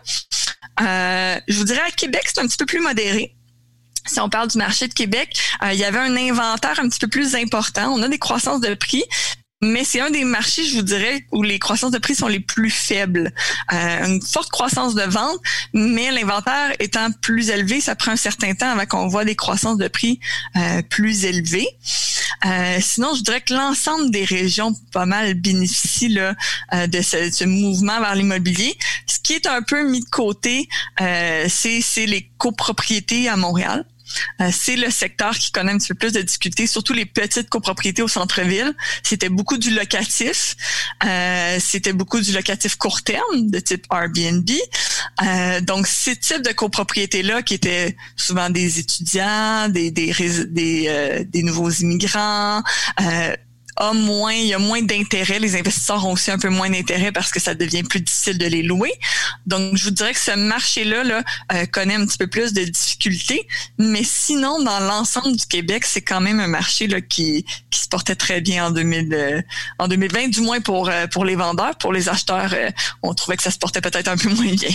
Euh, 0.80 1.40
je 1.48 1.58
vous 1.58 1.64
dirais 1.64 1.82
à 1.86 1.90
Québec, 1.90 2.22
c'est 2.26 2.40
un 2.40 2.46
petit 2.46 2.56
peu 2.56 2.66
plus 2.66 2.80
modéré 2.80 3.36
si 4.06 4.20
on 4.20 4.28
parle 4.28 4.48
du 4.48 4.58
marché 4.58 4.88
de 4.88 4.94
Québec, 4.94 5.38
euh, 5.62 5.72
il 5.72 5.78
y 5.78 5.84
avait 5.84 5.98
un 5.98 6.16
inventaire 6.16 6.78
un 6.80 6.88
petit 6.88 6.98
peu 6.98 7.08
plus 7.08 7.34
important. 7.34 7.92
On 7.92 8.02
a 8.02 8.08
des 8.08 8.18
croissances 8.18 8.60
de 8.60 8.74
prix, 8.74 9.04
mais 9.62 9.84
c'est 9.84 10.00
un 10.00 10.10
des 10.10 10.24
marchés, 10.24 10.64
je 10.64 10.74
vous 10.74 10.82
dirais, 10.82 11.24
où 11.30 11.42
les 11.42 11.58
croissances 11.58 11.92
de 11.92 11.98
prix 11.98 12.14
sont 12.14 12.28
les 12.28 12.40
plus 12.40 12.70
faibles. 12.70 13.32
Euh, 13.72 14.06
une 14.06 14.20
forte 14.20 14.50
croissance 14.50 14.94
de 14.94 15.02
vente, 15.02 15.38
mais 15.72 16.10
l'inventaire 16.10 16.72
étant 16.80 17.10
plus 17.22 17.50
élevé, 17.50 17.80
ça 17.80 17.94
prend 17.94 18.12
un 18.12 18.16
certain 18.16 18.54
temps 18.54 18.70
avant 18.70 18.86
qu'on 18.86 19.08
voit 19.08 19.24
des 19.24 19.36
croissances 19.36 19.78
de 19.78 19.88
prix 19.88 20.20
euh, 20.56 20.82
plus 20.90 21.24
élevées. 21.24 21.68
Euh, 22.44 22.78
sinon, 22.80 23.14
je 23.14 23.22
dirais 23.22 23.40
que 23.40 23.54
l'ensemble 23.54 24.10
des 24.10 24.24
régions 24.24 24.74
pas 24.92 25.06
mal 25.06 25.34
bénéficient 25.34 26.08
là, 26.08 26.34
euh, 26.74 26.86
de 26.86 27.00
ce, 27.00 27.30
ce, 27.30 27.44
mouvement 27.44 28.00
vers 28.00 28.14
l'immobilier. 28.14 28.76
Ce 29.06 29.18
qui 29.20 29.34
est 29.34 29.46
un 29.46 29.62
peu 29.62 29.88
mis 29.88 30.00
de 30.00 30.08
côté, 30.08 30.68
euh, 31.00 31.46
c'est 31.48 32.06
les 32.06 32.28
copropriétés 32.38 33.28
à 33.28 33.36
Montréal. 33.36 33.84
Euh, 34.40 34.50
c'est 34.52 34.76
le 34.76 34.90
secteur 34.90 35.36
qui 35.38 35.50
connaît 35.50 35.72
un 35.72 35.78
petit 35.78 35.88
peu 35.88 35.94
plus 35.94 36.12
de 36.12 36.22
difficultés, 36.22 36.66
surtout 36.66 36.92
les 36.92 37.06
petites 37.06 37.48
copropriétés 37.48 38.02
au 38.02 38.08
centre-ville. 38.08 38.72
C'était 39.02 39.28
beaucoup 39.28 39.58
du 39.58 39.70
locatif. 39.70 40.56
Euh, 41.04 41.58
c'était 41.60 41.92
beaucoup 41.92 42.20
du 42.20 42.32
locatif 42.32 42.76
court 42.76 43.02
terme, 43.02 43.50
de 43.50 43.58
type 43.58 43.86
Airbnb. 43.92 44.48
Euh, 45.22 45.60
donc, 45.60 45.86
ces 45.86 46.16
types 46.16 46.42
de 46.42 46.52
copropriétés-là, 46.52 47.42
qui 47.42 47.54
étaient 47.54 47.96
souvent 48.16 48.50
des 48.50 48.78
étudiants, 48.78 49.68
des, 49.68 49.90
des, 49.90 50.12
des, 50.46 51.24
des 51.26 51.42
nouveaux 51.42 51.70
immigrants, 51.70 52.62
a 53.76 53.92
moins, 53.92 54.34
il 54.34 54.46
y 54.46 54.54
a 54.54 54.58
moins 54.58 54.82
d'intérêt. 54.82 55.38
Les 55.38 55.56
investisseurs 55.56 56.04
ont 56.06 56.12
aussi 56.12 56.30
un 56.30 56.38
peu 56.38 56.48
moins 56.48 56.70
d'intérêt 56.70 57.12
parce 57.12 57.30
que 57.30 57.40
ça 57.40 57.54
devient 57.54 57.82
plus 57.82 58.00
difficile 58.00 58.38
de 58.38 58.46
les 58.46 58.62
louer. 58.62 58.92
Donc, 59.46 59.76
je 59.76 59.84
vous 59.84 59.90
dirais 59.90 60.12
que 60.12 60.20
ce 60.20 60.36
marché-là 60.36 61.04
là, 61.04 61.22
euh, 61.52 61.66
connaît 61.66 61.94
un 61.94 62.06
petit 62.06 62.18
peu 62.18 62.26
plus 62.26 62.52
de 62.52 62.62
difficultés. 62.64 63.46
Mais 63.78 64.02
sinon, 64.04 64.62
dans 64.62 64.80
l'ensemble 64.80 65.36
du 65.36 65.46
Québec, 65.46 65.84
c'est 65.84 66.02
quand 66.02 66.20
même 66.20 66.40
un 66.40 66.48
marché 66.48 66.88
qui, 67.08 67.44
se 67.70 67.88
portait 67.88 68.16
très 68.16 68.40
bien 68.40 68.66
en, 68.66 68.70
2000, 68.70 69.14
euh, 69.14 69.42
en 69.78 69.88
2020, 69.88 70.28
du 70.28 70.40
moins 70.40 70.58
euh, 70.58 71.06
pour 71.06 71.24
les 71.24 71.36
vendeurs. 71.36 71.76
Pour 71.76 71.92
les 71.92 72.08
acheteurs, 72.08 72.54
on 73.02 73.14
trouvait 73.14 73.36
que 73.36 73.42
ça 73.42 73.50
se 73.50 73.58
portait 73.58 73.80
peut-être 73.80 74.08
un 74.08 74.16
peu 74.16 74.28
moins 74.28 74.52
bien. 74.52 74.70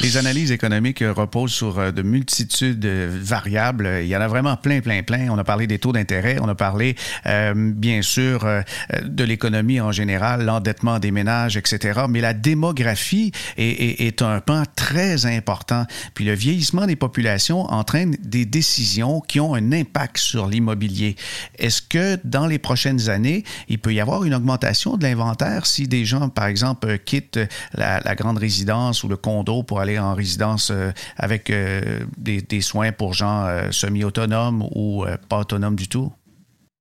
Les 0.00 0.16
analyses 0.16 0.52
économiques 0.52 1.04
reposent 1.06 1.52
sur 1.52 1.92
de 1.92 2.02
multitudes 2.02 2.78
de 2.78 3.08
variables. 3.10 4.00
Il 4.02 4.08
y 4.08 4.16
en 4.16 4.20
a 4.20 4.28
vraiment 4.28 4.56
plein, 4.56 4.80
plein, 4.80 5.02
plein. 5.02 5.28
On 5.30 5.38
a 5.38 5.44
parlé 5.44 5.66
des 5.66 5.78
taux 5.78 5.92
d'intérêt, 5.92 6.38
on 6.40 6.48
a 6.48 6.54
parlé, 6.54 6.96
bien 7.24 8.02
sûr, 8.02 8.44
euh, 8.44 8.62
de 9.04 9.24
l'économie 9.24 9.80
en 9.80 9.92
général, 9.92 10.44
l'endettement 10.44 10.98
des 10.98 11.10
ménages, 11.10 11.56
etc. 11.56 12.02
Mais 12.08 12.20
la 12.20 12.34
démographie 12.34 13.32
est, 13.56 14.22
un 14.22 14.40
pan 14.40 14.64
très 14.76 15.26
important. 15.26 15.86
Puis 16.14 16.24
le 16.24 16.34
vieillissement 16.34 16.86
des 16.86 16.96
populations 16.96 17.62
entraîne 17.70 18.16
des 18.22 18.44
décisions 18.44 19.20
qui 19.20 19.40
ont 19.40 19.54
un 19.54 19.72
impact 19.72 20.18
sur 20.18 20.46
l'immobilier. 20.46 21.16
Est-ce 21.58 21.80
que 21.80 22.18
dans 22.24 22.46
les 22.46 22.58
prochaines 22.58 23.08
années, 23.08 23.44
il 23.68 23.78
peut 23.78 23.94
y 23.94 24.00
avoir 24.00 24.24
une 24.24 24.34
augmentation 24.34 24.96
de 24.96 25.04
l'inventaire 25.04 25.66
si 25.66 25.88
des 25.88 26.04
gens, 26.04 26.28
par 26.28 26.46
exemple, 26.46 26.98
quittent 26.98 27.40
la, 27.74 28.00
grande 28.14 28.38
résidence 28.38 29.04
ou 29.04 29.08
le 29.08 29.16
condo 29.16 29.59
pour 29.62 29.80
aller 29.80 29.98
en 29.98 30.14
résidence 30.14 30.70
euh, 30.70 30.90
avec 31.16 31.50
euh, 31.50 32.00
des, 32.16 32.60
soins 32.60 32.92
pour 32.92 33.14
gens 33.14 33.48
semi-autonomes 33.70 34.68
ou 34.74 35.04
pas 35.28 35.38
autonomes 35.38 35.76
du 35.76 35.88
tout? 35.88 36.12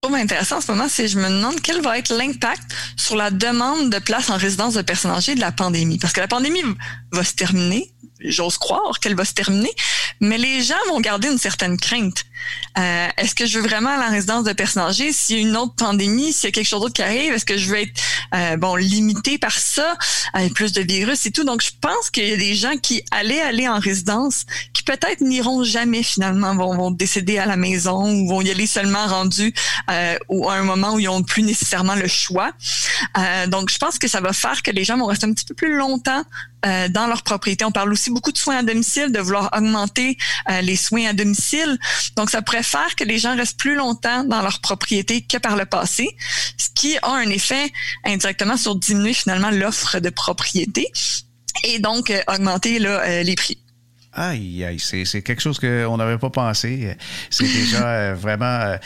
trouve 0.01 0.15
intéressant 0.15 0.57
en 0.57 0.61
ce 0.61 0.71
moment, 0.71 0.87
c'est 0.87 1.07
je 1.07 1.19
me 1.19 1.27
demande 1.27 1.59
quel 1.61 1.81
va 1.81 1.97
être 1.97 2.13
l'impact 2.13 2.63
sur 2.95 3.15
la 3.15 3.31
demande 3.31 3.89
de 3.89 3.99
place 3.99 4.29
en 4.29 4.37
résidence 4.37 4.73
de 4.75 4.81
personnes 4.81 5.11
âgées 5.11 5.35
de 5.35 5.41
la 5.41 5.51
pandémie. 5.51 5.97
Parce 5.97 6.13
que 6.13 6.21
la 6.21 6.27
pandémie 6.27 6.61
va 7.11 7.23
se 7.23 7.33
terminer, 7.33 7.91
j'ose 8.19 8.57
croire 8.57 8.99
qu'elle 8.99 9.15
va 9.15 9.25
se 9.25 9.33
terminer, 9.33 9.71
mais 10.19 10.37
les 10.37 10.61
gens 10.61 10.75
vont 10.89 10.99
garder 10.99 11.29
une 11.29 11.37
certaine 11.37 11.77
crainte. 11.77 12.25
Euh, 12.77 13.07
est-ce 13.17 13.35
que 13.35 13.45
je 13.45 13.59
veux 13.59 13.67
vraiment 13.67 13.89
aller 13.89 14.07
en 14.07 14.11
résidence 14.11 14.43
de 14.43 14.53
personnes 14.53 14.83
âgées? 14.83 15.11
S'il 15.11 15.37
y 15.37 15.39
a 15.39 15.41
une 15.41 15.57
autre 15.57 15.75
pandémie, 15.75 16.33
s'il 16.33 16.45
y 16.45 16.47
a 16.47 16.51
quelque 16.51 16.67
chose 16.67 16.81
d'autre 16.81 16.93
qui 16.93 17.01
arrive, 17.01 17.33
est-ce 17.33 17.45
que 17.45 17.57
je 17.57 17.69
veux 17.69 17.79
être 17.79 18.01
euh, 18.33 18.57
bon 18.57 18.75
limités 18.75 19.37
par 19.37 19.57
ça, 19.57 19.97
avec 20.33 20.53
plus 20.53 20.71
de 20.71 20.81
virus 20.81 21.25
et 21.25 21.31
tout. 21.31 21.43
Donc, 21.43 21.61
je 21.63 21.71
pense 21.81 22.09
qu'il 22.09 22.27
y 22.27 22.33
a 22.33 22.37
des 22.37 22.55
gens 22.55 22.77
qui 22.77 23.03
allaient 23.11 23.41
aller 23.41 23.67
en 23.67 23.79
résidence, 23.79 24.45
qui 24.73 24.83
peut-être 24.83 25.21
n'iront 25.21 25.63
jamais 25.63 26.03
finalement, 26.03 26.55
vont, 26.55 26.75
vont 26.75 26.91
décéder 26.91 27.37
à 27.37 27.45
la 27.45 27.57
maison 27.57 28.11
ou 28.11 28.27
vont 28.27 28.41
y 28.41 28.49
aller 28.49 28.67
seulement 28.67 29.07
rendus 29.07 29.53
euh, 29.89 30.17
ou 30.27 30.49
à 30.49 30.55
un 30.55 30.63
moment 30.63 30.93
où 30.93 30.99
ils 30.99 31.05
n'ont 31.05 31.23
plus 31.23 31.43
nécessairement 31.43 31.95
le 31.95 32.07
choix. 32.07 32.51
Euh, 33.17 33.47
donc, 33.47 33.69
je 33.69 33.77
pense 33.77 33.97
que 33.97 34.07
ça 34.07 34.21
va 34.21 34.33
faire 34.33 34.61
que 34.61 34.71
les 34.71 34.83
gens 34.83 34.97
vont 34.97 35.07
rester 35.07 35.25
un 35.25 35.33
petit 35.33 35.45
peu 35.45 35.55
plus 35.55 35.75
longtemps 35.75 36.23
euh, 36.65 36.89
dans 36.89 37.07
leur 37.07 37.23
propriété. 37.23 37.63
On 37.63 37.71
parle 37.71 37.91
aussi 37.91 38.08
beaucoup 38.09 38.31
de 38.31 38.37
soins 38.37 38.57
à 38.57 38.63
domicile, 38.63 39.11
de 39.11 39.19
vouloir 39.19 39.49
augmenter 39.55 40.17
euh, 40.49 40.61
les 40.61 40.75
soins 40.75 41.05
à 41.05 41.13
domicile. 41.13 41.77
Donc, 42.15 42.29
ça 42.29 42.41
pourrait 42.41 42.63
faire 42.63 42.95
que 42.95 43.03
les 43.03 43.19
gens 43.19 43.35
restent 43.35 43.59
plus 43.59 43.75
longtemps 43.75 44.23
dans 44.23 44.41
leur 44.41 44.59
propriété 44.59 45.21
que 45.21 45.37
par 45.37 45.55
le 45.55 45.65
passé, 45.65 46.15
ce 46.57 46.69
qui 46.73 46.97
a 46.97 47.11
un 47.11 47.29
effet 47.29 47.71
indirectement 48.05 48.57
sur 48.57 48.75
diminuer 48.75 49.13
finalement 49.13 49.51
l'offre 49.51 49.99
de 49.99 50.09
propriété 50.09 50.91
et 51.63 51.79
donc 51.79 52.09
euh, 52.09 52.21
augmenter 52.27 52.79
là, 52.79 53.23
les 53.23 53.35
prix. 53.35 53.57
Aïe, 54.11 54.65
aïe, 54.65 54.79
c'est 54.79 55.21
quelque 55.21 55.39
chose 55.39 55.59
qu'on 55.59 55.97
n'avait 55.97 56.17
pas 56.17 56.31
pensé. 56.31 56.97
C'est 57.29 57.43
déjà 57.43 57.87
euh, 57.87 58.15
vraiment 58.15 58.45
euh, 58.45 58.77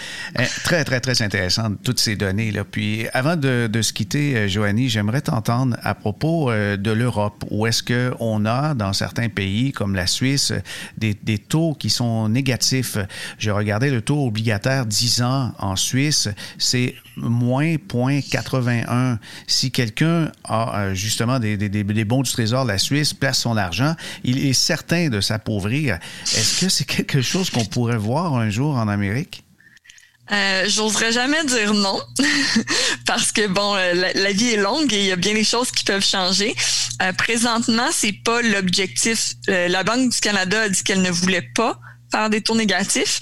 très, 0.66 0.84
très, 0.84 1.00
très 1.00 1.22
intéressant, 1.22 1.74
toutes 1.82 2.02
ces 2.02 2.18
données-là. 2.18 2.66
Puis 2.66 3.08
avant 3.14 3.38
de, 3.38 3.70
de 3.72 3.82
se 3.82 3.94
quitter, 3.94 4.36
euh, 4.36 4.48
Joanie, 4.50 4.90
j'aimerais 4.90 5.22
t'entendre 5.22 5.78
à 5.82 5.96
propos 5.96 6.52
de 6.52 6.92
l'Europe. 6.92 7.46
Où 7.50 7.66
est-ce 7.68 7.84
qu'on 7.84 8.46
a, 8.46 8.74
dans 8.74 8.92
certains 8.92 9.30
pays 9.30 9.72
comme 9.72 9.96
la 9.96 10.08
Suisse, 10.08 10.52
des, 10.98 11.14
des, 11.14 11.38
taux 11.38 11.74
qui 11.74 11.90
sont 11.90 12.28
négatifs? 12.28 12.98
Je 13.38 13.50
regardais 13.50 13.92
le 13.92 14.02
taux 14.02 14.28
obligataire 14.28 14.86
10 14.86 15.22
ans 15.22 15.54
en 15.58 15.78
Suisse, 15.78 16.28
c'est 16.58 16.96
moins 17.18 17.76
0.81. 17.76 19.18
Si 19.48 19.72
quelqu'un 19.72 20.32
a 20.44 20.94
justement 20.94 21.40
des, 21.40 21.58
des, 21.58 21.70
des 21.70 22.06
bons 22.06 22.22
du 22.22 22.32
Trésor 22.32 22.64
de 22.64 22.70
la 22.70 22.78
Suisse, 22.78 23.14
place 23.14 23.40
son 23.40 23.58
argent, 23.58 23.96
il 24.24 24.46
est 24.46 24.54
certain 24.54 25.10
de 25.10 25.22
s'appauvrir. 25.22 26.00
Est-ce 26.24 26.62
que 26.62 26.70
c'est 26.70 26.86
quelque 26.86 27.22
chose 27.22 27.50
qu'on 27.50 27.66
pourrait 27.66 27.98
voir 27.98 28.36
un 28.36 28.50
jour 28.50 28.76
en 28.76 28.88
Amérique? 28.88 29.44
Euh, 30.32 30.64
J'oserais 30.68 31.12
jamais 31.12 31.44
dire 31.46 31.74
non, 31.74 32.02
parce 33.06 33.32
que 33.32 33.46
bon, 33.48 33.76
euh, 33.76 34.12
la, 34.16 34.32
vie 34.32 34.52
est 34.52 34.58
longue 34.58 34.92
et 34.94 35.00
il 35.00 35.06
y 35.08 35.12
a 35.12 35.18
bien 35.18 35.34
des 35.34 35.44
choses 35.44 35.70
qui 35.72 35.84
peuvent 35.84 36.06
changer. 36.06 36.56
Euh, 37.02 37.12
présentement, 37.12 37.90
c'est 37.92 38.14
pas 38.24 38.42
l'objectif. 38.42 39.34
Euh, 39.50 39.68
la 39.68 39.84
Banque 39.84 40.12
du 40.12 40.20
Canada 40.22 40.62
a 40.62 40.70
dit 40.70 40.82
qu'elle 40.84 41.02
ne 41.02 41.12
voulait 41.12 41.50
pas 41.56 41.78
des 42.30 42.42
taux 42.42 42.56
négatifs. 42.56 43.20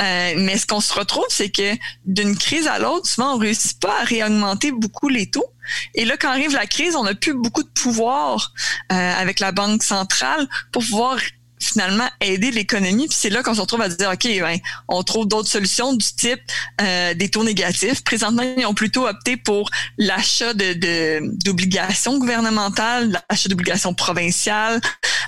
mais 0.00 0.58
ce 0.58 0.66
qu'on 0.66 0.80
se 0.80 0.92
retrouve, 0.92 1.26
c'est 1.28 1.50
que 1.50 1.76
d'une 2.04 2.36
crise 2.36 2.66
à 2.66 2.78
l'autre, 2.78 3.08
souvent, 3.08 3.34
on 3.34 3.38
réussit 3.38 3.78
pas 3.80 4.00
à 4.00 4.04
réaugmenter 4.04 4.72
beaucoup 4.72 5.08
les 5.08 5.30
taux. 5.30 5.46
Et 5.94 6.04
là, 6.04 6.16
quand 6.16 6.30
arrive 6.30 6.54
la 6.54 6.66
crise, 6.66 6.96
on 6.96 7.04
n'a 7.04 7.14
plus 7.14 7.34
beaucoup 7.34 7.62
de 7.62 7.68
pouvoir 7.68 8.52
avec 8.88 9.40
la 9.40 9.52
Banque 9.52 9.82
centrale 9.82 10.48
pour 10.72 10.82
pouvoir 10.82 11.18
finalement 11.62 12.08
aider 12.20 12.50
l'économie. 12.50 13.08
Puis 13.08 13.16
c'est 13.18 13.30
là 13.30 13.42
qu'on 13.42 13.54
se 13.54 13.60
retrouve 13.60 13.80
à 13.80 13.88
dire, 13.88 14.10
OK, 14.10 14.24
ben, 14.24 14.58
on 14.88 15.02
trouve 15.02 15.26
d'autres 15.26 15.48
solutions 15.48 15.94
du 15.94 16.06
type 16.06 16.40
euh, 16.80 17.14
des 17.14 17.30
taux 17.30 17.44
négatifs. 17.44 18.02
Présentement, 18.04 18.42
ils 18.56 18.66
ont 18.66 18.74
plutôt 18.74 19.06
opté 19.06 19.36
pour 19.36 19.70
l'achat 19.98 20.54
de, 20.54 21.20
d'obligations 21.44 22.18
gouvernementales, 22.18 23.22
l'achat 23.30 23.48
d'obligations 23.48 23.94
provinciales, 23.94 24.80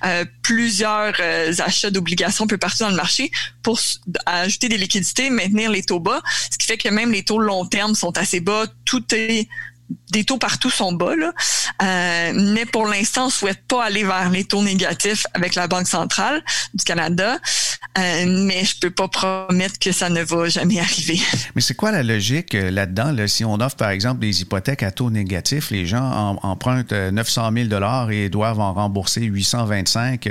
euh, 0.04 0.24
plusieurs 0.42 1.14
euh, 1.20 1.52
achats 1.58 1.90
d'obligations 1.90 2.44
un 2.44 2.48
peu 2.48 2.58
partout 2.58 2.82
dans 2.84 2.90
le 2.90 2.96
marché 2.96 3.30
pour 3.62 3.80
ajouter 4.26 4.68
des 4.68 4.78
liquidités, 4.78 5.30
maintenir 5.30 5.70
les 5.70 5.82
taux 5.82 6.00
bas, 6.00 6.22
ce 6.50 6.58
qui 6.58 6.66
fait 6.66 6.78
que 6.78 6.88
même 6.88 7.12
les 7.12 7.22
taux 7.22 7.38
long 7.38 7.66
terme 7.66 7.94
sont 7.94 8.16
assez 8.18 8.40
bas. 8.40 8.66
Tout 8.84 9.04
est 9.14 9.48
des 10.14 10.24
taux 10.24 10.38
partout 10.38 10.70
sont 10.70 10.92
bas, 10.92 11.14
là. 11.16 11.32
Euh, 11.82 12.32
mais 12.34 12.66
pour 12.66 12.86
l'instant, 12.86 13.26
on 13.26 13.30
souhaite 13.30 13.62
pas 13.66 13.84
aller 13.84 14.04
vers 14.04 14.30
les 14.30 14.44
taux 14.44 14.62
négatifs 14.62 15.26
avec 15.34 15.54
la 15.56 15.66
Banque 15.66 15.88
centrale 15.88 16.42
du 16.72 16.84
Canada. 16.84 17.38
Euh, 17.98 18.24
mais 18.26 18.64
je 18.64 18.78
peux 18.80 18.90
pas 18.90 19.08
promettre 19.08 19.78
que 19.78 19.92
ça 19.92 20.08
ne 20.08 20.22
va 20.22 20.48
jamais 20.48 20.80
arriver. 20.80 21.20
Mais 21.54 21.60
c'est 21.60 21.74
quoi 21.74 21.90
la 21.90 22.02
logique 22.02 22.54
euh, 22.54 22.70
là-dedans? 22.70 23.12
Là? 23.12 23.28
Si 23.28 23.44
on 23.44 23.54
offre, 23.54 23.76
par 23.76 23.90
exemple, 23.90 24.20
des 24.20 24.42
hypothèques 24.42 24.82
à 24.82 24.90
taux 24.90 25.10
négatifs, 25.10 25.70
les 25.70 25.86
gens 25.86 26.38
empruntent 26.42 26.92
900 26.92 27.50
000 27.68 28.10
et 28.10 28.28
doivent 28.28 28.60
en 28.60 28.72
rembourser 28.72 29.22
825 29.22 30.28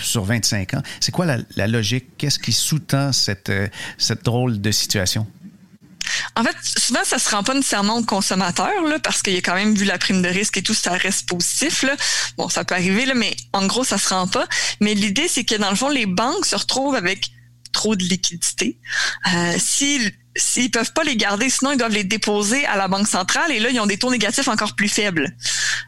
sur 0.00 0.24
25 0.24 0.74
ans. 0.74 0.82
C'est 1.00 1.12
quoi 1.12 1.26
la, 1.26 1.38
la 1.56 1.66
logique? 1.66 2.16
Qu'est-ce 2.16 2.38
qui 2.38 2.52
sous-tend 2.52 3.12
cette, 3.12 3.52
cette 3.98 4.24
drôle 4.24 4.60
de 4.60 4.70
situation? 4.70 5.26
En 6.36 6.44
fait, 6.44 6.56
souvent, 6.62 7.04
ça 7.04 7.18
se 7.18 7.30
rend 7.30 7.42
pas 7.42 7.54
nécessairement 7.54 7.96
au 7.96 8.04
consommateur, 8.04 8.82
là, 8.86 8.98
parce 8.98 9.22
qu'il 9.22 9.34
y 9.34 9.38
a 9.38 9.40
quand 9.40 9.54
même 9.54 9.74
vu 9.74 9.84
la 9.84 9.98
prime 9.98 10.22
de 10.22 10.28
risque 10.28 10.56
et 10.56 10.62
tout, 10.62 10.74
ça 10.74 10.92
reste 10.92 11.28
positif. 11.28 11.82
Là. 11.82 11.96
Bon, 12.36 12.48
ça 12.48 12.64
peut 12.64 12.74
arriver, 12.74 13.06
là, 13.06 13.14
mais 13.14 13.36
en 13.52 13.66
gros, 13.66 13.84
ça 13.84 13.98
se 13.98 14.08
rend 14.08 14.26
pas. 14.28 14.46
Mais 14.80 14.94
l'idée, 14.94 15.28
c'est 15.28 15.44
que 15.44 15.54
dans 15.56 15.70
le 15.70 15.76
fond, 15.76 15.88
les 15.88 16.06
banques 16.06 16.46
se 16.46 16.56
retrouvent 16.56 16.94
avec 16.94 17.30
trop 17.72 17.96
de 17.96 18.04
liquidités. 18.04 18.78
Euh, 19.32 19.54
s'ils 19.58 20.12
s'ils 20.36 20.70
peuvent 20.70 20.92
pas 20.92 21.04
les 21.04 21.16
garder, 21.16 21.50
sinon 21.50 21.72
ils 21.72 21.78
doivent 21.78 21.92
les 21.92 22.04
déposer 22.04 22.64
à 22.66 22.76
la 22.76 22.86
banque 22.88 23.08
centrale 23.08 23.50
et 23.50 23.58
là 23.58 23.70
ils 23.70 23.80
ont 23.80 23.86
des 23.86 23.98
taux 23.98 24.10
négatifs 24.10 24.48
encore 24.48 24.76
plus 24.76 24.88
faibles. 24.88 25.36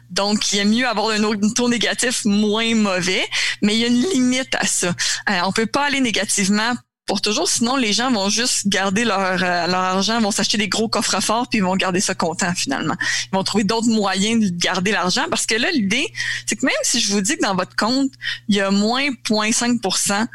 Donc 0.09 0.51
il 0.51 0.59
est 0.59 0.65
mieux 0.65 0.87
avoir 0.87 1.09
un 1.09 1.21
taux 1.55 1.69
négatif 1.69 2.25
moins 2.25 2.75
mauvais, 2.75 3.25
mais 3.61 3.75
il 3.75 3.79
y 3.79 3.83
a 3.85 3.87
une 3.87 4.03
limite 4.13 4.53
à 4.55 4.65
ça. 4.67 4.89
Euh, 5.29 5.39
on 5.45 5.51
peut 5.51 5.67
pas 5.67 5.85
aller 5.85 6.01
négativement 6.01 6.73
pour 7.05 7.21
toujours. 7.21 7.49
Sinon, 7.49 7.75
les 7.75 7.93
gens 7.93 8.11
vont 8.11 8.29
juste 8.29 8.67
garder 8.67 9.03
leur, 9.03 9.43
euh, 9.43 9.67
leur 9.67 9.81
argent, 9.81 10.21
vont 10.21 10.31
s'acheter 10.31 10.57
des 10.57 10.69
gros 10.69 10.87
coffres 10.87 11.19
forts, 11.21 11.47
puis 11.49 11.59
ils 11.59 11.63
vont 11.63 11.75
garder 11.75 11.99
ça 11.99 12.15
content 12.15 12.53
finalement. 12.55 12.95
Ils 13.31 13.35
vont 13.35 13.43
trouver 13.43 13.63
d'autres 13.63 13.89
moyens 13.89 14.43
de 14.43 14.57
garder 14.57 14.91
l'argent 14.91 15.25
parce 15.29 15.45
que 15.45 15.55
là, 15.55 15.71
l'idée, 15.71 16.07
c'est 16.45 16.55
que 16.55 16.65
même 16.65 16.75
si 16.83 16.99
je 16.99 17.11
vous 17.11 17.21
dis 17.21 17.35
que 17.37 17.41
dans 17.41 17.55
votre 17.55 17.75
compte, 17.75 18.11
il 18.47 18.55
y 18.55 18.61
a 18.61 18.71
moins 18.71 19.09
0.5% 19.09 20.27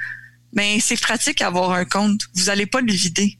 ben 0.56 0.80
c'est 0.80 0.98
pratique 0.98 1.38
d'avoir 1.38 1.72
un 1.72 1.84
compte. 1.84 2.22
Vous 2.34 2.44
n'allez 2.44 2.66
pas 2.66 2.80
le 2.80 2.90
vider. 2.90 3.38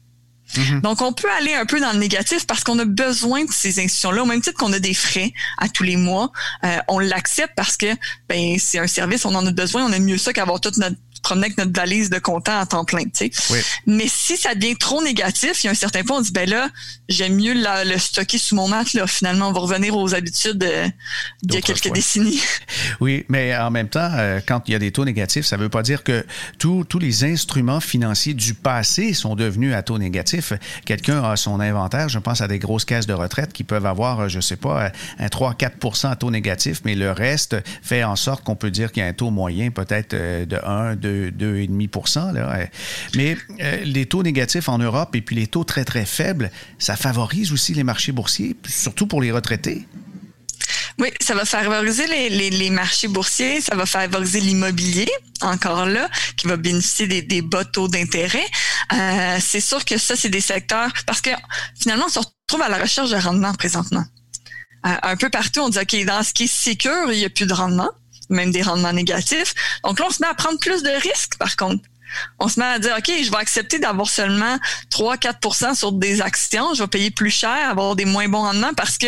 Mm-hmm. 0.55 0.81
Donc, 0.81 1.01
on 1.01 1.11
peut 1.11 1.29
aller 1.39 1.53
un 1.53 1.65
peu 1.65 1.81
dans 1.81 1.91
le 1.91 1.97
négatif 1.97 2.45
parce 2.45 2.63
qu'on 2.63 2.79
a 2.79 2.85
besoin 2.85 3.43
de 3.43 3.51
ces 3.51 3.79
institutions-là, 3.79 4.23
au 4.23 4.25
même 4.25 4.39
titre 4.39 4.57
qu'on 4.57 4.71
a 4.71 4.79
des 4.79 4.93
frais 4.93 5.33
à 5.57 5.67
tous 5.67 5.83
les 5.83 5.97
mois. 5.97 6.31
Euh, 6.63 6.77
on 6.87 6.99
l'accepte 6.99 7.53
parce 7.55 7.75
que 7.75 7.87
ben 8.29 8.57
c'est 8.59 8.79
un 8.79 8.87
service, 8.87 9.25
on 9.25 9.35
en 9.35 9.45
a 9.45 9.51
besoin. 9.51 9.83
On 9.85 9.91
aime 9.91 10.05
mieux 10.05 10.17
ça 10.17 10.31
qu'avoir 10.31 10.61
toute 10.61 10.77
notre 10.77 10.95
promener 11.27 11.47
avec 11.47 11.57
notre 11.57 11.73
valise 11.73 12.09
de 12.09 12.19
comptant 12.19 12.57
à 12.57 12.65
temps 12.65 12.85
plein, 12.85 13.03
tu 13.03 13.29
sais. 13.29 13.63
Mais 13.85 14.07
si 14.07 14.37
ça 14.37 14.55
devient 14.55 14.77
trop 14.77 15.03
négatif, 15.03 15.63
il 15.63 15.67
y 15.67 15.67
a 15.67 15.71
un 15.71 15.75
certain 15.75 16.03
point, 16.03 16.17
on 16.17 16.21
dit, 16.21 16.31
ben 16.31 16.49
là, 16.49 16.69
j'aime 17.09 17.35
mieux 17.35 17.53
le 17.53 17.97
stocker 17.97 18.37
sous 18.37 18.55
mon 18.55 18.69
mat, 18.69 18.93
là. 18.93 19.05
Finalement, 19.07 19.49
on 19.49 19.51
va 19.51 19.59
revenir 19.59 19.97
aux 19.97 20.15
habitudes 20.15 20.63
euh, 20.63 20.87
d'il 21.43 21.55
y 21.55 21.57
a 21.57 21.61
quelques 21.61 21.91
décennies. 21.91 22.41
Oui, 22.99 23.25
mais 23.27 23.55
en 23.55 23.69
même 23.69 23.89
temps, 23.89 24.09
euh, 24.13 24.39
quand 24.45 24.63
il 24.67 24.71
y 24.71 24.75
a 24.75 24.79
des 24.79 24.91
taux 24.91 25.05
négatifs, 25.05 25.45
ça 25.45 25.57
ne 25.57 25.63
veut 25.63 25.69
pas 25.69 25.83
dire 25.83 26.03
que 26.03 26.25
tous 26.57 26.99
les 26.99 27.23
instruments 27.23 27.79
financiers 27.79 28.33
du 28.33 28.53
passé 28.53 29.13
sont 29.13 29.35
devenus 29.35 29.73
à 29.73 29.83
taux 29.83 29.97
négatif. 29.97 30.53
Quelqu'un 30.85 31.23
a 31.23 31.35
son 31.35 31.59
inventaire, 31.59 32.09
je 32.09 32.19
pense 32.19 32.41
à 32.41 32.47
des 32.47 32.59
grosses 32.59 32.85
caisses 32.85 33.05
de 33.05 33.13
retraite 33.13 33.53
qui 33.53 33.63
peuvent 33.63 33.85
avoir, 33.85 34.21
euh, 34.21 34.27
je 34.29 34.37
ne 34.37 34.41
sais 34.41 34.55
pas, 34.55 34.91
un 35.19 35.27
3-4% 35.27 36.09
à 36.09 36.15
taux 36.15 36.31
négatif, 36.31 36.81
mais 36.85 36.95
le 36.95 37.11
reste 37.11 37.57
fait 37.81 38.03
en 38.03 38.15
sorte 38.15 38.43
qu'on 38.43 38.55
peut 38.55 38.71
dire 38.71 38.91
qu'il 38.91 39.03
y 39.03 39.05
a 39.05 39.09
un 39.09 39.13
taux 39.13 39.31
moyen 39.31 39.69
peut-être 39.71 40.15
de 40.15 40.57
1, 40.63 40.95
2, 40.95 41.16
2,5 41.29 42.33
là. 42.33 42.67
Mais 43.15 43.37
euh, 43.61 43.83
les 43.83 44.05
taux 44.05 44.23
négatifs 44.23 44.69
en 44.69 44.77
Europe 44.77 45.15
et 45.15 45.21
puis 45.21 45.35
les 45.35 45.47
taux 45.47 45.63
très, 45.63 45.85
très 45.85 46.05
faibles, 46.05 46.51
ça 46.79 46.95
favorise 46.95 47.51
aussi 47.51 47.73
les 47.73 47.83
marchés 47.83 48.11
boursiers, 48.11 48.55
surtout 48.67 49.07
pour 49.07 49.21
les 49.21 49.31
retraités. 49.31 49.87
Oui, 50.99 51.09
ça 51.21 51.35
va 51.35 51.45
favoriser 51.45 52.07
les, 52.07 52.69
marchés 52.71 53.07
boursiers, 53.07 53.61
ça 53.61 53.75
va 53.75 53.85
favoriser 53.85 54.39
l'immobilier, 54.39 55.09
encore 55.41 55.85
là, 55.85 56.09
qui 56.35 56.47
va 56.47 56.57
bénéficier 56.57 57.07
des, 57.07 57.21
des 57.21 57.41
bas 57.43 57.63
taux 57.65 57.87
d'intérêt. 57.87 58.45
Euh, 58.93 59.37
c'est 59.39 59.61
sûr 59.61 59.85
que 59.85 59.97
ça, 59.97 60.15
c'est 60.15 60.29
des 60.29 60.41
secteurs, 60.41 60.91
parce 61.05 61.21
que 61.21 61.29
finalement, 61.79 62.05
on 62.07 62.09
se 62.11 62.19
retrouve 62.19 62.61
à 62.63 62.69
la 62.69 62.79
recherche 62.79 63.11
de 63.11 63.17
rendement 63.17 63.53
présentement. 63.53 64.05
Euh, 64.85 64.95
un 65.03 65.15
peu 65.17 65.29
partout, 65.29 65.61
on 65.61 65.69
dit, 65.69 65.79
OK, 65.79 66.05
dans 66.05 66.23
ce 66.23 66.33
qui 66.33 66.45
est 66.45 66.47
sécure, 66.47 67.11
il 67.11 67.19
n'y 67.19 67.25
a 67.25 67.29
plus 67.29 67.45
de 67.45 67.53
rendement 67.53 67.89
même 68.29 68.51
des 68.51 68.61
rendements 68.61 68.93
négatifs. 68.93 69.53
Donc 69.83 69.99
là, 69.99 70.05
on 70.07 70.11
se 70.11 70.21
met 70.21 70.27
à 70.27 70.33
prendre 70.33 70.59
plus 70.59 70.83
de 70.83 70.89
risques, 70.89 71.37
par 71.37 71.55
contre. 71.55 71.83
On 72.39 72.47
se 72.47 72.59
met 72.59 72.65
à 72.65 72.79
dire, 72.79 72.95
OK, 72.97 73.11
je 73.21 73.29
vais 73.29 73.37
accepter 73.37 73.79
d'avoir 73.79 74.09
seulement 74.09 74.57
3-4% 74.91 75.75
sur 75.75 75.91
des 75.91 76.21
actions. 76.21 76.73
Je 76.73 76.83
vais 76.83 76.87
payer 76.87 77.11
plus 77.11 77.31
cher, 77.31 77.69
avoir 77.69 77.95
des 77.95 78.05
moins 78.05 78.27
bons 78.27 78.41
rendements 78.41 78.73
parce 78.75 78.97
que 78.97 79.07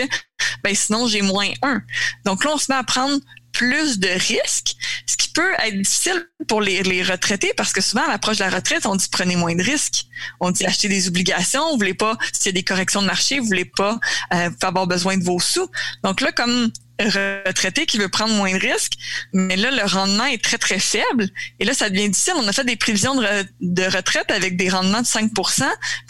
ben, 0.64 0.76
sinon, 0.76 1.08
j'ai 1.08 1.22
moins 1.22 1.50
1. 1.62 1.82
Donc 2.26 2.44
là, 2.44 2.52
on 2.54 2.58
se 2.58 2.66
met 2.70 2.78
à 2.78 2.84
prendre 2.84 3.20
plus 3.52 4.00
de 4.00 4.08
risques, 4.08 4.76
ce 5.06 5.18
qui 5.18 5.30
peut 5.30 5.54
être 5.64 5.76
difficile 5.76 6.28
pour 6.48 6.62
les, 6.62 6.84
les 6.84 7.04
retraités 7.04 7.52
parce 7.58 7.74
que 7.74 7.82
souvent 7.82 8.04
à 8.04 8.08
l'approche 8.08 8.38
de 8.38 8.44
la 8.44 8.50
retraite, 8.50 8.86
on 8.86 8.96
dit 8.96 9.08
prenez 9.12 9.36
moins 9.36 9.56
de 9.56 9.64
risques. 9.64 10.06
On 10.40 10.52
dit 10.52 10.66
achetez 10.66 10.88
des 10.88 11.08
obligations, 11.08 11.70
vous 11.72 11.78
voulez 11.78 11.94
pas, 11.94 12.16
s'il 12.32 12.48
y 12.48 12.50
a 12.50 12.52
des 12.54 12.64
corrections 12.64 13.02
de 13.02 13.08
marché, 13.08 13.40
vous 13.40 13.48
voulez 13.48 13.66
pas 13.66 14.00
euh, 14.34 14.50
avoir 14.62 14.88
besoin 14.88 15.18
de 15.18 15.24
vos 15.24 15.40
sous. 15.40 15.70
Donc 16.04 16.22
là, 16.22 16.32
comme 16.32 16.72
retraité 17.00 17.86
qui 17.86 17.98
veut 17.98 18.10
prendre 18.10 18.34
moins 18.34 18.52
de 18.54 18.60
risques, 18.60 18.94
mais 19.34 19.56
là, 19.56 19.72
le 19.72 19.84
rendement 19.90 20.26
est 20.26 20.44
très, 20.44 20.58
très 20.58 20.80
faible. 20.80 21.30
Et 21.60 21.66
là, 21.66 21.74
ça 21.74 21.90
devient 21.90 22.10
difficile. 22.10 22.34
On 22.38 22.48
a 22.48 22.52
fait 22.52 22.66
des 22.66 22.76
prévisions 22.76 23.16
de, 23.16 23.84
retraite 23.96 24.30
avec 24.32 24.58
des 24.58 24.70
rendements 24.70 25.02
de 25.02 25.08
5 25.08 25.32
Puis 25.34 25.44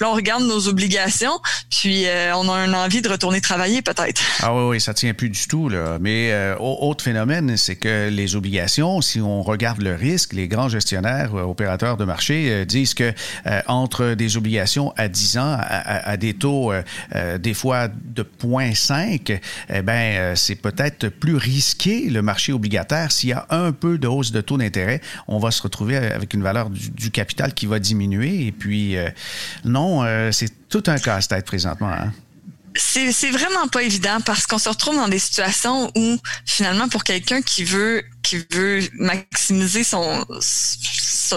là, 0.02 0.10
on 0.10 0.14
regarde 0.14 0.44
nos 0.44 0.68
obligations, 0.68 1.40
puis 1.70 2.08
euh, 2.08 2.36
on 2.36 2.52
a 2.52 2.66
une 2.66 2.76
envie 2.76 3.02
de 3.02 3.10
retourner 3.10 3.42
travailler 3.42 3.82
peut-être. 3.82 4.22
Ah 4.42 4.54
oui, 4.54 4.64
oui, 4.70 4.82
ça 4.82 4.94
tient 4.94 5.14
plus 5.14 5.30
du 5.30 5.48
tout. 5.48 5.70
Là. 5.70 5.98
Mais 6.00 6.32
euh, 6.32 6.56
autre 6.58 7.04
phénomène, 7.04 7.56
c'est 7.58 7.76
que 7.76 8.10
les 8.10 8.36
obligations, 8.36 9.02
si 9.02 9.22
on 9.22 9.44
regarde 9.44 9.82
le 9.82 9.96
risque, 9.96 10.34
les 10.34 10.48
grands 10.48 10.70
gestionnaires, 10.70 11.36
euh, 11.36 11.44
opérateurs 11.44 11.98
de 11.98 12.06
marché 12.06 12.66
disent 12.66 12.94
que 12.94 13.14
entre 13.68 14.14
des 14.14 14.38
obligations 14.38 14.94
à 14.98 15.08
10 15.08 15.38
ans, 15.38 15.58
à, 15.60 16.18
des 16.18 16.34
taux 16.34 16.72
des 17.40 17.54
fois 17.54 17.88
de 17.88 18.24
0,5, 18.24 19.40
eh 19.70 19.82
ben 19.82 20.36
c'est 20.36 20.56
peut-être 20.56 20.79
plus 21.20 21.36
risqué 21.36 22.10
le 22.10 22.22
marché 22.22 22.54
obligataire. 22.54 23.12
S'il 23.12 23.30
y 23.30 23.34
a 23.34 23.46
un 23.50 23.72
peu 23.72 23.98
de 23.98 24.08
hausse 24.08 24.32
de 24.32 24.42
taux 24.42 24.58
d'intérêt, 24.58 25.02
on 25.28 25.40
va 25.40 25.52
se 25.52 25.62
retrouver 25.62 25.98
avec 25.98 26.34
une 26.34 26.44
valeur 26.44 26.70
du, 26.70 27.12
capital 27.12 27.54
qui 27.54 27.66
va 27.66 27.80
diminuer. 27.80 28.46
Et 28.46 28.52
puis, 28.52 28.98
euh, 28.98 29.10
non, 29.66 30.04
euh, 30.04 30.32
c'est 30.32 30.70
tout 30.70 30.84
un 30.88 30.98
casse-tête 30.98 31.46
présentement. 31.46 31.92
Hein. 31.92 32.12
C'est 32.76 33.32
vraiment 33.32 33.68
pas 33.68 33.84
évident 33.84 34.20
parce 34.26 34.46
qu'on 34.46 34.60
se 34.60 34.70
retrouve 34.70 34.96
dans 34.96 35.08
des 35.08 35.20
situations 35.20 35.92
où 35.96 36.18
finalement 36.46 36.88
pour 36.88 37.04
quelqu'un 37.04 37.42
qui 37.42 37.64
veut 37.64 38.04
qui 38.22 38.46
veut 38.52 38.82
maximiser 38.94 39.84
son 39.84 40.24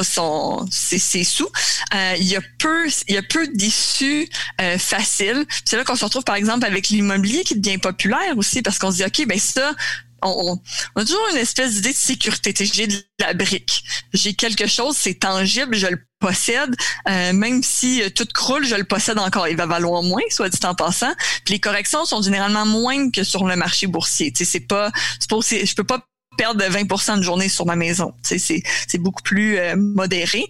son, 0.03 0.67
ses, 0.71 1.25
sous, 1.25 1.49
euh, 1.95 2.15
il 2.19 2.27
y 2.27 2.37
a 2.37 2.41
peu, 2.59 2.87
il 3.09 3.15
y 3.15 3.19
a 3.19 3.23
peu 3.23 3.47
d'issues 3.49 4.29
euh, 4.61 4.79
faciles. 4.79 5.45
C'est 5.65 5.77
là 5.77 5.85
qu'on 5.85 5.97
se 5.97 6.05
retrouve 6.05 6.25
par 6.25 6.37
exemple 6.37 6.65
avec 6.65 6.89
l'immobilier 6.89 7.45
qui 7.45 7.59
devient 7.59 7.79
populaire 7.79 8.37
aussi 8.37 8.63
parce 8.63 8.79
qu'on 8.79 8.91
se 8.91 8.97
dit 8.97 9.05
ok 9.05 9.27
ben 9.27 9.39
ça 9.39 9.73
on, 10.25 10.59
a 10.97 11.05
toujours 11.05 11.29
une 11.33 11.39
espèce 11.39 11.75
d'idée 11.75 11.91
de 11.91 11.97
sécurité. 11.97 12.55
J'ai 12.65 12.87
de 12.87 13.05
la 13.19 13.35
brique, 13.35 13.85
j'ai 14.13 14.35
quelque 14.35 14.67
chose, 14.67 14.97
c'est 14.97 15.15
tangible, 15.15 15.75
je 15.75 15.89
le 15.89 15.99
possède, 16.21 16.75
euh, 17.09 17.33
même 17.33 17.63
si 17.63 18.03
tout 18.15 18.29
croule, 18.33 18.65
je 18.65 18.77
le 18.77 18.85
possède 18.85 19.19
encore. 19.19 19.49
Il 19.49 19.57
va 19.57 19.67
valoir 19.67 20.03
moins, 20.03 20.23
soit 20.31 20.49
dit 20.49 20.65
en 20.65 20.75
passant. 20.75 21.13
Puis 21.45 21.55
les 21.55 21.61
corrections 21.61 22.05
sont 22.05 22.23
généralement 22.23 22.65
moins 22.65 23.11
que 23.11 23.25
sur 23.25 23.47
le 23.47 23.57
marché 23.57 23.87
boursier. 23.89 24.33
C'est 24.35 24.61
pas, 24.61 24.91
c'est 25.19 25.29
pas 25.29 25.37
aussi, 25.37 25.67
je 25.67 25.75
peux 25.75 25.85
pas 25.85 26.07
perdre 26.43 26.65
20 26.65 27.19
de 27.19 27.23
journée 27.23 27.49
sur 27.49 27.67
ma 27.67 27.77
maison. 27.77 28.15
C'est 28.23 28.99
beaucoup 28.99 29.23
plus 29.23 29.59
euh, 29.59 29.77
modéré. 29.77 30.45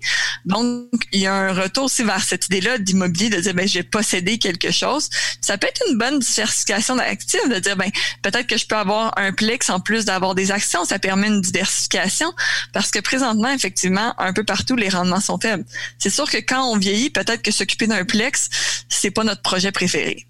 Donc, 0.46 0.86
il 1.12 1.20
y 1.20 1.26
a 1.26 1.34
un 1.34 1.52
retour 1.52 1.84
aussi 1.84 2.02
vers 2.02 2.22
cette 2.22 2.46
idée-là 2.46 2.78
d'immobilier, 2.78 3.28
de 3.28 3.38
dire, 3.38 3.52
ben, 3.52 3.68
j'ai 3.68 3.82
possédé 3.82 4.38
quelque 4.38 4.70
chose. 4.70 5.10
Ça 5.42 5.58
peut 5.58 5.66
être 5.66 5.82
une 5.90 5.98
bonne 5.98 6.18
diversification 6.18 6.96
d'actifs, 6.96 7.46
de 7.46 7.58
dire, 7.58 7.76
ben, 7.76 7.90
peut-être 8.22 8.46
que 8.46 8.56
je 8.56 8.66
peux 8.66 8.74
avoir 8.74 9.12
un 9.18 9.32
Plex 9.32 9.68
en 9.68 9.80
plus 9.80 10.06
d'avoir 10.06 10.34
des 10.34 10.50
actions. 10.50 10.86
Ça 10.86 10.98
permet 10.98 11.26
une 11.26 11.42
diversification 11.42 12.32
parce 12.72 12.90
que 12.90 13.00
présentement, 13.00 13.50
effectivement, 13.50 14.14
un 14.18 14.32
peu 14.32 14.44
partout, 14.44 14.76
les 14.76 14.88
rendements 14.88 15.20
sont 15.20 15.38
faibles. 15.38 15.66
C'est 15.98 16.08
sûr 16.08 16.30
que 16.30 16.38
quand 16.38 16.72
on 16.72 16.78
vieillit, 16.78 17.10
peut-être 17.10 17.42
que 17.42 17.50
s'occuper 17.50 17.86
d'un 17.86 18.06
Plex, 18.06 18.48
c'est 18.88 19.10
pas 19.10 19.24
notre 19.24 19.42
projet 19.42 19.72
préféré. 19.72 20.26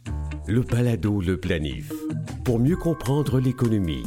Le 0.48 0.62
balado, 0.62 1.20
le 1.20 1.36
planif. 1.36 1.92
Pour 2.44 2.58
mieux 2.58 2.76
comprendre 2.76 3.38
l'économie 3.38 4.02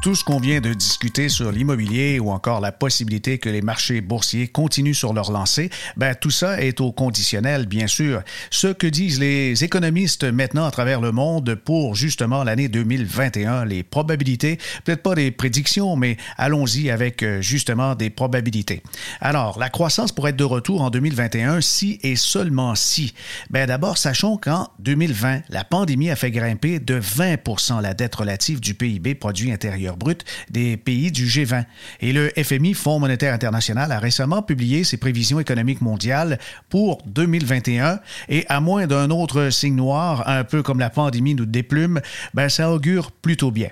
Tout 0.00 0.14
ce 0.14 0.22
qu'on 0.22 0.38
vient 0.38 0.60
de 0.60 0.72
discuter 0.74 1.28
sur 1.28 1.50
l'immobilier 1.50 2.20
ou 2.20 2.30
encore 2.30 2.60
la 2.60 2.70
possibilité 2.70 3.38
que 3.38 3.48
les 3.48 3.62
marchés 3.62 4.00
boursiers 4.00 4.46
continuent 4.46 4.92
sur 4.92 5.12
leur 5.12 5.32
lancée, 5.32 5.70
ben 5.96 6.14
tout 6.14 6.30
ça 6.30 6.62
est 6.62 6.80
au 6.80 6.92
conditionnel, 6.92 7.66
bien 7.66 7.88
sûr. 7.88 8.22
Ce 8.50 8.68
que 8.68 8.86
disent 8.86 9.18
les 9.18 9.64
économistes 9.64 10.22
maintenant 10.22 10.66
à 10.66 10.70
travers 10.70 11.00
le 11.00 11.10
monde 11.10 11.56
pour 11.56 11.96
justement 11.96 12.44
l'année 12.44 12.68
2021, 12.68 13.64
les 13.64 13.82
probabilités, 13.82 14.58
peut-être 14.84 15.02
pas 15.02 15.16
des 15.16 15.32
prédictions, 15.32 15.96
mais 15.96 16.16
allons-y 16.36 16.90
avec 16.90 17.24
euh, 17.24 17.42
justement 17.42 17.96
des 17.96 18.10
probabilités. 18.10 18.82
Alors, 19.20 19.58
la 19.58 19.68
croissance 19.68 20.12
pourrait 20.12 20.30
être 20.30 20.36
de 20.36 20.44
retour 20.44 20.80
en 20.82 20.90
2021 20.90 21.60
si 21.60 21.98
et 22.04 22.14
seulement 22.14 22.76
si. 22.76 23.14
Ben 23.50 23.66
d'abord, 23.66 23.98
sachons 23.98 24.36
qu'en 24.36 24.68
2020, 24.78 25.42
la 25.48 25.64
pandémie 25.64 26.10
a 26.10 26.16
fait 26.16 26.30
grimper 26.30 26.78
de 26.78 26.94
20 26.94 27.80
la 27.82 27.94
dette 27.94 28.14
relative 28.14 28.60
du 28.60 28.74
PIB 28.74 29.16
produit 29.16 29.50
intérieur 29.50 29.87
brut 29.96 30.24
des 30.50 30.76
pays 30.76 31.10
du 31.10 31.26
G20. 31.26 31.64
Et 32.00 32.12
le 32.12 32.30
FMI, 32.30 32.74
Fonds 32.74 32.98
monétaire 32.98 33.34
international, 33.34 33.92
a 33.92 33.98
récemment 33.98 34.42
publié 34.42 34.84
ses 34.84 34.96
prévisions 34.96 35.40
économiques 35.40 35.80
mondiales 35.80 36.38
pour 36.68 37.02
2021 37.06 38.00
et 38.28 38.44
à 38.48 38.60
moins 38.60 38.86
d'un 38.86 39.10
autre 39.10 39.50
signe 39.50 39.76
noir, 39.76 40.28
un 40.28 40.44
peu 40.44 40.62
comme 40.62 40.78
la 40.78 40.90
pandémie 40.90 41.34
nous 41.34 41.46
déplume, 41.46 42.00
ben 42.34 42.48
ça 42.48 42.70
augure 42.70 43.12
plutôt 43.12 43.50
bien. 43.50 43.70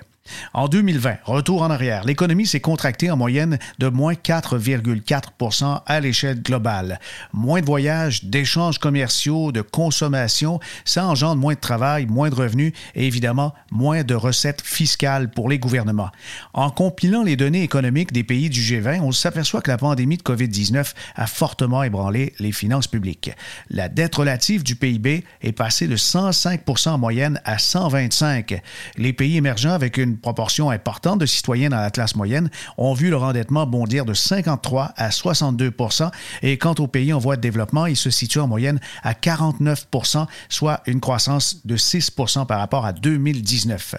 En 0.53 0.67
2020, 0.67 1.17
retour 1.25 1.61
en 1.61 1.69
arrière, 1.69 2.03
l'économie 2.03 2.45
s'est 2.45 2.59
contractée 2.59 3.11
en 3.11 3.17
moyenne 3.17 3.59
de 3.79 3.87
moins 3.87 4.13
4,4% 4.13 5.81
à 5.85 5.99
l'échelle 5.99 6.41
globale. 6.41 6.99
Moins 7.33 7.61
de 7.61 7.65
voyages, 7.65 8.23
d'échanges 8.25 8.79
commerciaux, 8.79 9.51
de 9.51 9.61
consommation, 9.61 10.59
ça 10.85 11.05
engendre 11.05 11.41
moins 11.41 11.53
de 11.53 11.59
travail, 11.59 12.05
moins 12.05 12.29
de 12.29 12.35
revenus 12.35 12.73
et 12.95 13.05
évidemment 13.05 13.53
moins 13.71 14.03
de 14.03 14.15
recettes 14.15 14.61
fiscales 14.61 15.29
pour 15.31 15.49
les 15.49 15.59
gouvernements. 15.59 16.09
En 16.53 16.69
compilant 16.69 17.23
les 17.23 17.35
données 17.35 17.63
économiques 17.63 18.11
des 18.11 18.23
pays 18.23 18.49
du 18.49 18.61
G20, 18.61 19.01
on 19.01 19.11
s'aperçoit 19.11 19.61
que 19.61 19.71
la 19.71 19.77
pandémie 19.77 20.17
de 20.17 20.23
COVID-19 20.23 20.93
a 21.15 21.27
fortement 21.27 21.83
ébranlé 21.83 22.33
les 22.39 22.51
finances 22.51 22.87
publiques. 22.87 23.31
La 23.69 23.89
dette 23.89 24.15
relative 24.15 24.63
du 24.63 24.75
PIB 24.75 25.23
est 25.41 25.51
passée 25.51 25.87
de 25.87 25.95
105% 25.95 26.89
en 26.89 26.97
moyenne 26.97 27.41
à 27.45 27.57
125. 27.57 28.61
Les 28.97 29.13
pays 29.13 29.37
émergents 29.37 29.71
avec 29.71 29.97
une 29.97 30.16
proportion 30.17 30.69
importante 30.69 31.19
de 31.19 31.25
citoyens 31.25 31.69
dans 31.69 31.77
la 31.77 31.91
classe 31.91 32.15
moyenne 32.15 32.49
ont 32.77 32.93
vu 32.93 33.09
leur 33.09 33.23
endettement 33.23 33.65
bondir 33.65 34.05
de 34.05 34.13
53 34.13 34.93
à 34.95 35.11
62 35.11 35.73
et 36.41 36.57
quant 36.57 36.75
aux 36.79 36.87
pays 36.87 37.13
en 37.13 37.19
voie 37.19 37.35
de 37.35 37.41
développement, 37.41 37.85
ils 37.85 37.97
se 37.97 38.09
situent 38.09 38.39
en 38.39 38.47
moyenne 38.47 38.79
à 39.03 39.13
49% 39.13 40.25
soit 40.49 40.81
une 40.85 40.99
croissance 40.99 41.65
de 41.65 41.77
6 41.77 42.11
par 42.47 42.59
rapport 42.59 42.85
à 42.85 42.93
2019. 42.93 43.95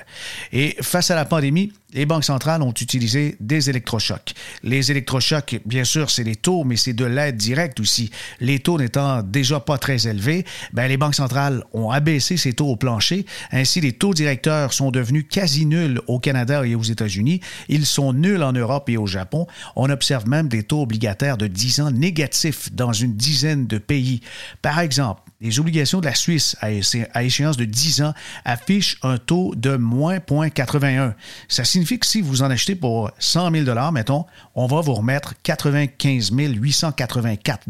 Et 0.53 0.77
face 0.81 1.11
à 1.11 1.15
la 1.15 1.25
pandémie, 1.25 1.73
les 1.95 2.05
banques 2.05 2.25
centrales 2.25 2.63
ont 2.63 2.73
utilisé 2.73 3.37
des 3.41 3.71
électrochocs. 3.71 4.35
Les 4.63 4.91
électrochocs, 4.91 5.61
bien 5.65 5.85
sûr, 5.85 6.11
c'est 6.11 6.25
les 6.25 6.37
taux, 6.37 6.65
mais 6.65 6.77
c'est 6.77 6.93
de 6.93 7.07
l'aide 7.07 7.37
directe 7.37 7.81
aussi. 7.81 8.11
Les 8.41 8.59
taux 8.59 8.79
n'étant 8.79 9.23
déjà 9.23 9.59
pas 9.59 9.79
très 9.79 10.07
élevés, 10.07 10.45
ben, 10.73 10.87
les 10.87 10.99
banques 10.99 11.15
centrales 11.15 11.65
ont 11.73 11.91
abaissé 11.91 12.37
ces 12.37 12.53
taux 12.53 12.67
au 12.67 12.77
plancher. 12.77 13.25
Ainsi, 13.53 13.81
les 13.81 13.93
taux 13.93 14.13
directeurs 14.13 14.75
sont 14.75 14.91
devenus 14.91 15.25
quasi 15.31 15.65
nuls 15.65 16.01
au 16.09 16.19
Canada 16.19 16.67
et 16.67 16.75
aux 16.75 16.83
États-Unis. 16.83 17.41
Ils 17.69 17.87
sont 17.87 18.13
nuls 18.13 18.43
en 18.43 18.53
Europe 18.53 18.89
et 18.89 18.97
au 18.97 19.07
Japon. 19.07 19.47
On 19.77 19.91
observe 19.91 20.29
même 20.29 20.49
des 20.49 20.65
taux 20.65 20.83
obligataires 20.83 21.37
de 21.37 21.47
10 21.47 21.81
ans 21.81 21.91
négatifs 21.91 22.73
dans 22.73 22.93
une 22.93 23.15
dizaine 23.15 23.67
de 23.67 23.79
pays. 23.79 24.21
Par 24.63 24.81
exemple, 24.81 25.23
les 25.41 25.61
obligations 25.61 26.01
de 26.01 26.07
la 26.07 26.17
Suisse 26.17 26.57
à, 26.61 27.23
échéance 27.23 27.57
de 27.57 27.65
10 27.65 28.03
ans 28.03 28.15
affichent 28.45 28.99
un 29.03 29.19
taux 29.19 29.55
de 29.55 29.77
moins 29.77 30.19
0,81. 30.19 31.15
Ça 31.47 31.65
signifie 31.65 31.99
que 32.01 32.07
si 32.07 32.21
vous 32.21 32.43
en 32.43 32.51
achetez 32.51 32.75
pour 32.75 33.11
100 33.21 33.53
000 33.53 33.93
mettons, 33.93 34.27
on 34.57 34.67
va 34.67 34.81
vous 34.81 34.95
remettre 34.95 35.35
95 35.45 36.33
884 36.33 37.69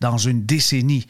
dans 0.00 0.18
une 0.18 0.44
décennie. 0.44 1.06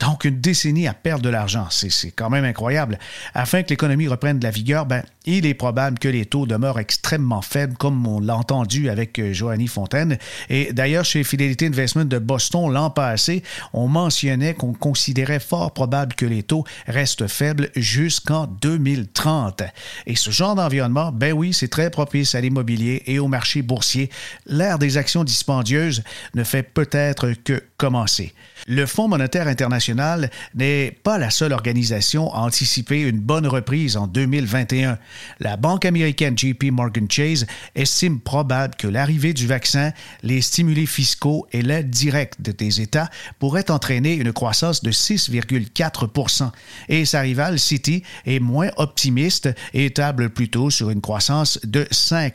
Donc, 0.00 0.24
une 0.24 0.40
décennie 0.40 0.88
à 0.88 0.94
perdre 0.94 1.22
de 1.22 1.28
l'argent. 1.28 1.68
C'est 1.70 2.10
quand 2.10 2.30
même 2.30 2.44
incroyable. 2.44 2.98
Afin 3.34 3.62
que 3.62 3.70
l'économie 3.70 4.08
reprenne 4.08 4.38
de 4.38 4.44
la 4.44 4.50
vigueur, 4.50 4.86
ben, 4.86 5.04
il 5.24 5.46
est 5.46 5.54
probable 5.54 5.97
que 5.98 6.08
les 6.08 6.26
taux 6.26 6.46
demeurent 6.46 6.78
extrêmement 6.78 7.42
faibles, 7.42 7.76
comme 7.76 8.06
on 8.06 8.20
l'a 8.20 8.36
entendu 8.36 8.88
avec 8.88 9.18
euh, 9.18 9.32
Joanny 9.32 9.66
Fontaine. 9.66 10.18
Et 10.48 10.72
d'ailleurs, 10.72 11.04
chez 11.04 11.24
Fidelity 11.24 11.66
Investment 11.66 12.06
de 12.06 12.18
Boston 12.18 12.72
l'an 12.72 12.90
passé, 12.90 13.42
on 13.72 13.88
mentionnait 13.88 14.54
qu'on 14.54 14.72
considérait 14.72 15.40
fort 15.40 15.72
probable 15.72 16.14
que 16.14 16.26
les 16.26 16.42
taux 16.42 16.64
restent 16.86 17.26
faibles 17.26 17.70
jusqu'en 17.76 18.46
2030. 18.46 19.62
Et 20.06 20.16
ce 20.16 20.30
genre 20.30 20.54
d'environnement, 20.54 21.12
ben 21.12 21.32
oui, 21.32 21.52
c'est 21.52 21.68
très 21.68 21.90
propice 21.90 22.34
à 22.34 22.40
l'immobilier 22.40 23.02
et 23.06 23.18
au 23.18 23.28
marché 23.28 23.62
boursier 23.62 24.10
l'ère 24.46 24.78
des 24.78 24.96
actions 24.96 25.24
dispendieuses 25.24 26.02
ne 26.34 26.44
fait 26.44 26.62
peut-être 26.62 27.32
que 27.44 27.62
commencer. 27.76 28.34
Le 28.66 28.86
Fonds 28.86 29.08
monétaire 29.08 29.46
international 29.46 30.30
n'est 30.54 30.90
pas 30.90 31.18
la 31.18 31.30
seule 31.30 31.52
organisation 31.52 32.34
à 32.34 32.40
anticiper 32.40 33.02
une 33.02 33.20
bonne 33.20 33.46
reprise 33.46 33.96
en 33.96 34.06
2021. 34.06 34.98
La 35.40 35.56
Banque 35.56 35.77
banque 35.78 35.84
américaine 35.84 36.36
JP 36.36 36.72
Morgan 36.72 37.06
Chase 37.08 37.46
estime 37.76 38.18
probable 38.18 38.74
que 38.74 38.88
l'arrivée 38.88 39.32
du 39.32 39.46
vaccin, 39.46 39.92
les 40.24 40.40
stimuli 40.40 40.88
fiscaux 40.88 41.46
et 41.52 41.62
l'aide 41.62 41.88
directe 41.88 42.40
des 42.40 42.80
États 42.80 43.08
pourraient 43.38 43.70
entraîner 43.70 44.14
une 44.14 44.32
croissance 44.32 44.82
de 44.82 44.90
6,4 44.90 46.50
et 46.88 47.04
sa 47.04 47.20
rivale 47.20 47.60
Citi 47.60 48.02
est 48.26 48.40
moins 48.40 48.70
optimiste 48.76 49.50
et 49.72 49.90
table 49.90 50.30
plutôt 50.30 50.68
sur 50.68 50.90
une 50.90 51.00
croissance 51.00 51.60
de 51.62 51.86
5 51.92 52.34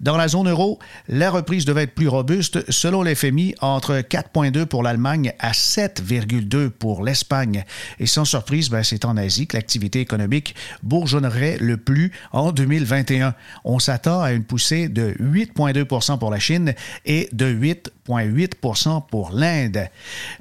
Dans 0.00 0.16
la 0.16 0.26
zone 0.26 0.48
euro, 0.48 0.80
la 1.06 1.30
reprise 1.30 1.64
devait 1.64 1.84
être 1.84 1.94
plus 1.94 2.08
robuste 2.08 2.68
selon 2.72 3.04
l'FMI 3.04 3.54
entre 3.60 4.00
4,2 4.00 4.66
pour 4.66 4.82
l'Allemagne 4.82 5.32
à 5.38 5.52
7,2 5.52 6.70
pour 6.70 7.04
l'Espagne. 7.04 7.64
Et 8.00 8.06
sans 8.06 8.24
surprise, 8.24 8.68
ben, 8.68 8.82
c'est 8.82 9.04
en 9.04 9.16
Asie 9.16 9.46
que 9.46 9.56
l'activité 9.56 10.00
économique 10.00 10.56
bourgeonnerait 10.82 11.58
le 11.60 11.76
plus 11.76 12.10
2021. 12.52 13.34
On 13.64 13.78
s'attend 13.78 14.20
à 14.20 14.32
une 14.32 14.44
poussée 14.44 14.88
de 14.88 15.14
8,2% 15.20 16.18
pour 16.18 16.30
la 16.30 16.38
Chine 16.38 16.74
et 17.04 17.28
de 17.32 17.46
8 17.46 17.92
8,8 18.08 19.02
pour 19.10 19.30
l'Inde. 19.32 19.88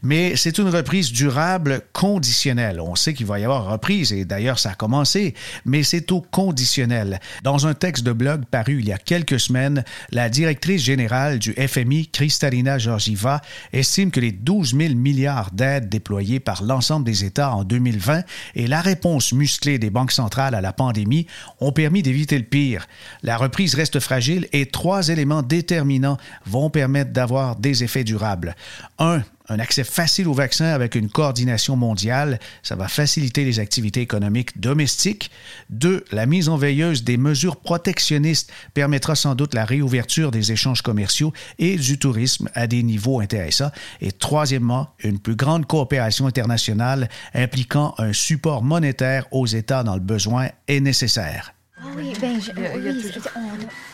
Mais 0.01 0.35
c'est 0.35 0.57
une 0.57 0.69
reprise 0.69 1.11
durable 1.11 1.81
conditionnelle. 1.93 2.79
On 2.79 2.95
sait 2.95 3.13
qu'il 3.13 3.25
va 3.25 3.39
y 3.39 3.43
avoir 3.43 3.69
reprise 3.69 4.13
et 4.13 4.25
d'ailleurs 4.25 4.59
ça 4.59 4.71
a 4.71 4.75
commencé, 4.75 5.33
mais 5.65 5.83
c'est 5.83 6.11
au 6.11 6.21
conditionnel. 6.21 7.19
Dans 7.43 7.67
un 7.67 7.73
texte 7.73 8.03
de 8.03 8.13
blog 8.13 8.45
paru 8.45 8.79
il 8.79 8.87
y 8.87 8.93
a 8.93 8.97
quelques 8.97 9.39
semaines, 9.39 9.83
la 10.11 10.29
directrice 10.29 10.83
générale 10.83 11.39
du 11.39 11.53
FMI, 11.53 12.07
Kristalina 12.07 12.77
Georgieva, 12.77 13.41
estime 13.73 14.11
que 14.11 14.19
les 14.19 14.31
12 14.31 14.75
000 14.75 14.95
milliards 14.95 15.51
d'aides 15.51 15.89
déployées 15.89 16.39
par 16.39 16.63
l'ensemble 16.63 17.05
des 17.05 17.25
États 17.25 17.53
en 17.53 17.63
2020 17.63 18.23
et 18.55 18.67
la 18.67 18.81
réponse 18.81 19.33
musclée 19.33 19.79
des 19.79 19.89
banques 19.89 20.11
centrales 20.11 20.55
à 20.55 20.61
la 20.61 20.73
pandémie 20.73 21.27
ont 21.59 21.71
permis 21.71 22.03
d'éviter 22.03 22.37
le 22.37 22.43
pire. 22.43 22.87
La 23.23 23.37
reprise 23.37 23.75
reste 23.75 23.99
fragile 23.99 24.47
et 24.53 24.67
trois 24.67 25.09
éléments 25.09 25.41
déterminants 25.41 26.17
vont 26.45 26.69
permettre 26.69 27.11
d'avoir 27.11 27.56
des 27.59 27.83
effets 27.83 28.03
durables. 28.03 28.55
Un, 28.99 29.21
un 29.49 29.59
accès 29.59 29.83
facile 29.83 30.27
au 30.27 30.33
vaccin 30.33 30.65
avec 30.65 30.95
une 30.95 31.09
coordination 31.09 31.75
mondiale, 31.75 32.39
ça 32.63 32.75
va 32.75 32.87
faciliter 32.87 33.45
les 33.45 33.59
activités 33.59 34.01
économiques 34.01 34.59
domestiques. 34.59 35.31
Deux, 35.69 36.03
la 36.11 36.25
mise 36.25 36.49
en 36.49 36.57
veilleuse 36.57 37.03
des 37.03 37.17
mesures 37.17 37.57
protectionnistes 37.57 38.51
permettra 38.73 39.15
sans 39.15 39.35
doute 39.35 39.53
la 39.53 39.65
réouverture 39.65 40.31
des 40.31 40.51
échanges 40.51 40.81
commerciaux 40.81 41.33
et 41.59 41.77
du 41.77 41.97
tourisme 41.97 42.49
à 42.53 42.67
des 42.67 42.83
niveaux 42.83 43.19
intéressants. 43.19 43.71
Et 44.01 44.11
troisièmement, 44.11 44.89
une 45.03 45.19
plus 45.19 45.35
grande 45.35 45.65
coopération 45.65 46.27
internationale 46.27 47.09
impliquant 47.33 47.95
un 47.97 48.13
support 48.13 48.63
monétaire 48.63 49.27
aux 49.31 49.47
États 49.47 49.83
dans 49.83 49.95
le 49.95 50.01
besoin 50.01 50.49
est 50.67 50.81
nécessaire. 50.81 51.53
Oui, 51.95 52.13
ben, 52.19 52.39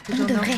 on 0.09 0.25
devrait. 0.25 0.57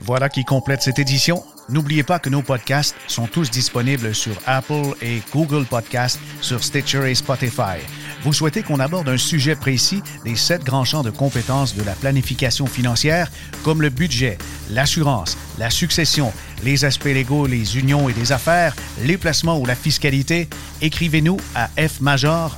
Voilà 0.00 0.28
qui 0.28 0.44
complète 0.44 0.82
cette 0.82 0.98
édition. 0.98 1.44
N'oubliez 1.68 2.02
pas 2.02 2.18
que 2.18 2.28
nos 2.28 2.42
podcasts 2.42 2.96
sont 3.06 3.26
tous 3.26 3.50
disponibles 3.50 4.14
sur 4.14 4.34
Apple 4.46 4.94
et 5.00 5.22
Google 5.32 5.64
Podcasts, 5.64 6.18
sur 6.40 6.62
Stitcher 6.62 7.10
et 7.10 7.14
Spotify. 7.14 7.78
Vous 8.22 8.32
souhaitez 8.32 8.62
qu'on 8.62 8.80
aborde 8.80 9.08
un 9.08 9.16
sujet 9.16 9.54
précis 9.54 10.02
des 10.24 10.34
sept 10.34 10.64
grands 10.64 10.84
champs 10.84 11.02
de 11.02 11.10
compétences 11.10 11.76
de 11.76 11.82
la 11.84 11.92
planification 11.92 12.66
financière, 12.66 13.30
comme 13.62 13.80
le 13.80 13.90
budget, 13.90 14.36
l'assurance, 14.70 15.38
la 15.58 15.70
succession, 15.70 16.32
les 16.64 16.84
aspects 16.84 17.04
légaux, 17.04 17.46
les 17.46 17.78
unions 17.78 18.08
et 18.08 18.12
des 18.12 18.32
affaires, 18.32 18.74
les 19.02 19.18
placements 19.18 19.58
ou 19.58 19.66
la 19.66 19.76
fiscalité? 19.76 20.48
Écrivez-nous 20.82 21.38
à 21.54 21.68
fmajor.com. 21.76 22.48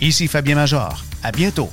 Ici 0.00 0.28
Fabien 0.28 0.54
Major. 0.56 1.04
À 1.22 1.30
bientôt. 1.30 1.70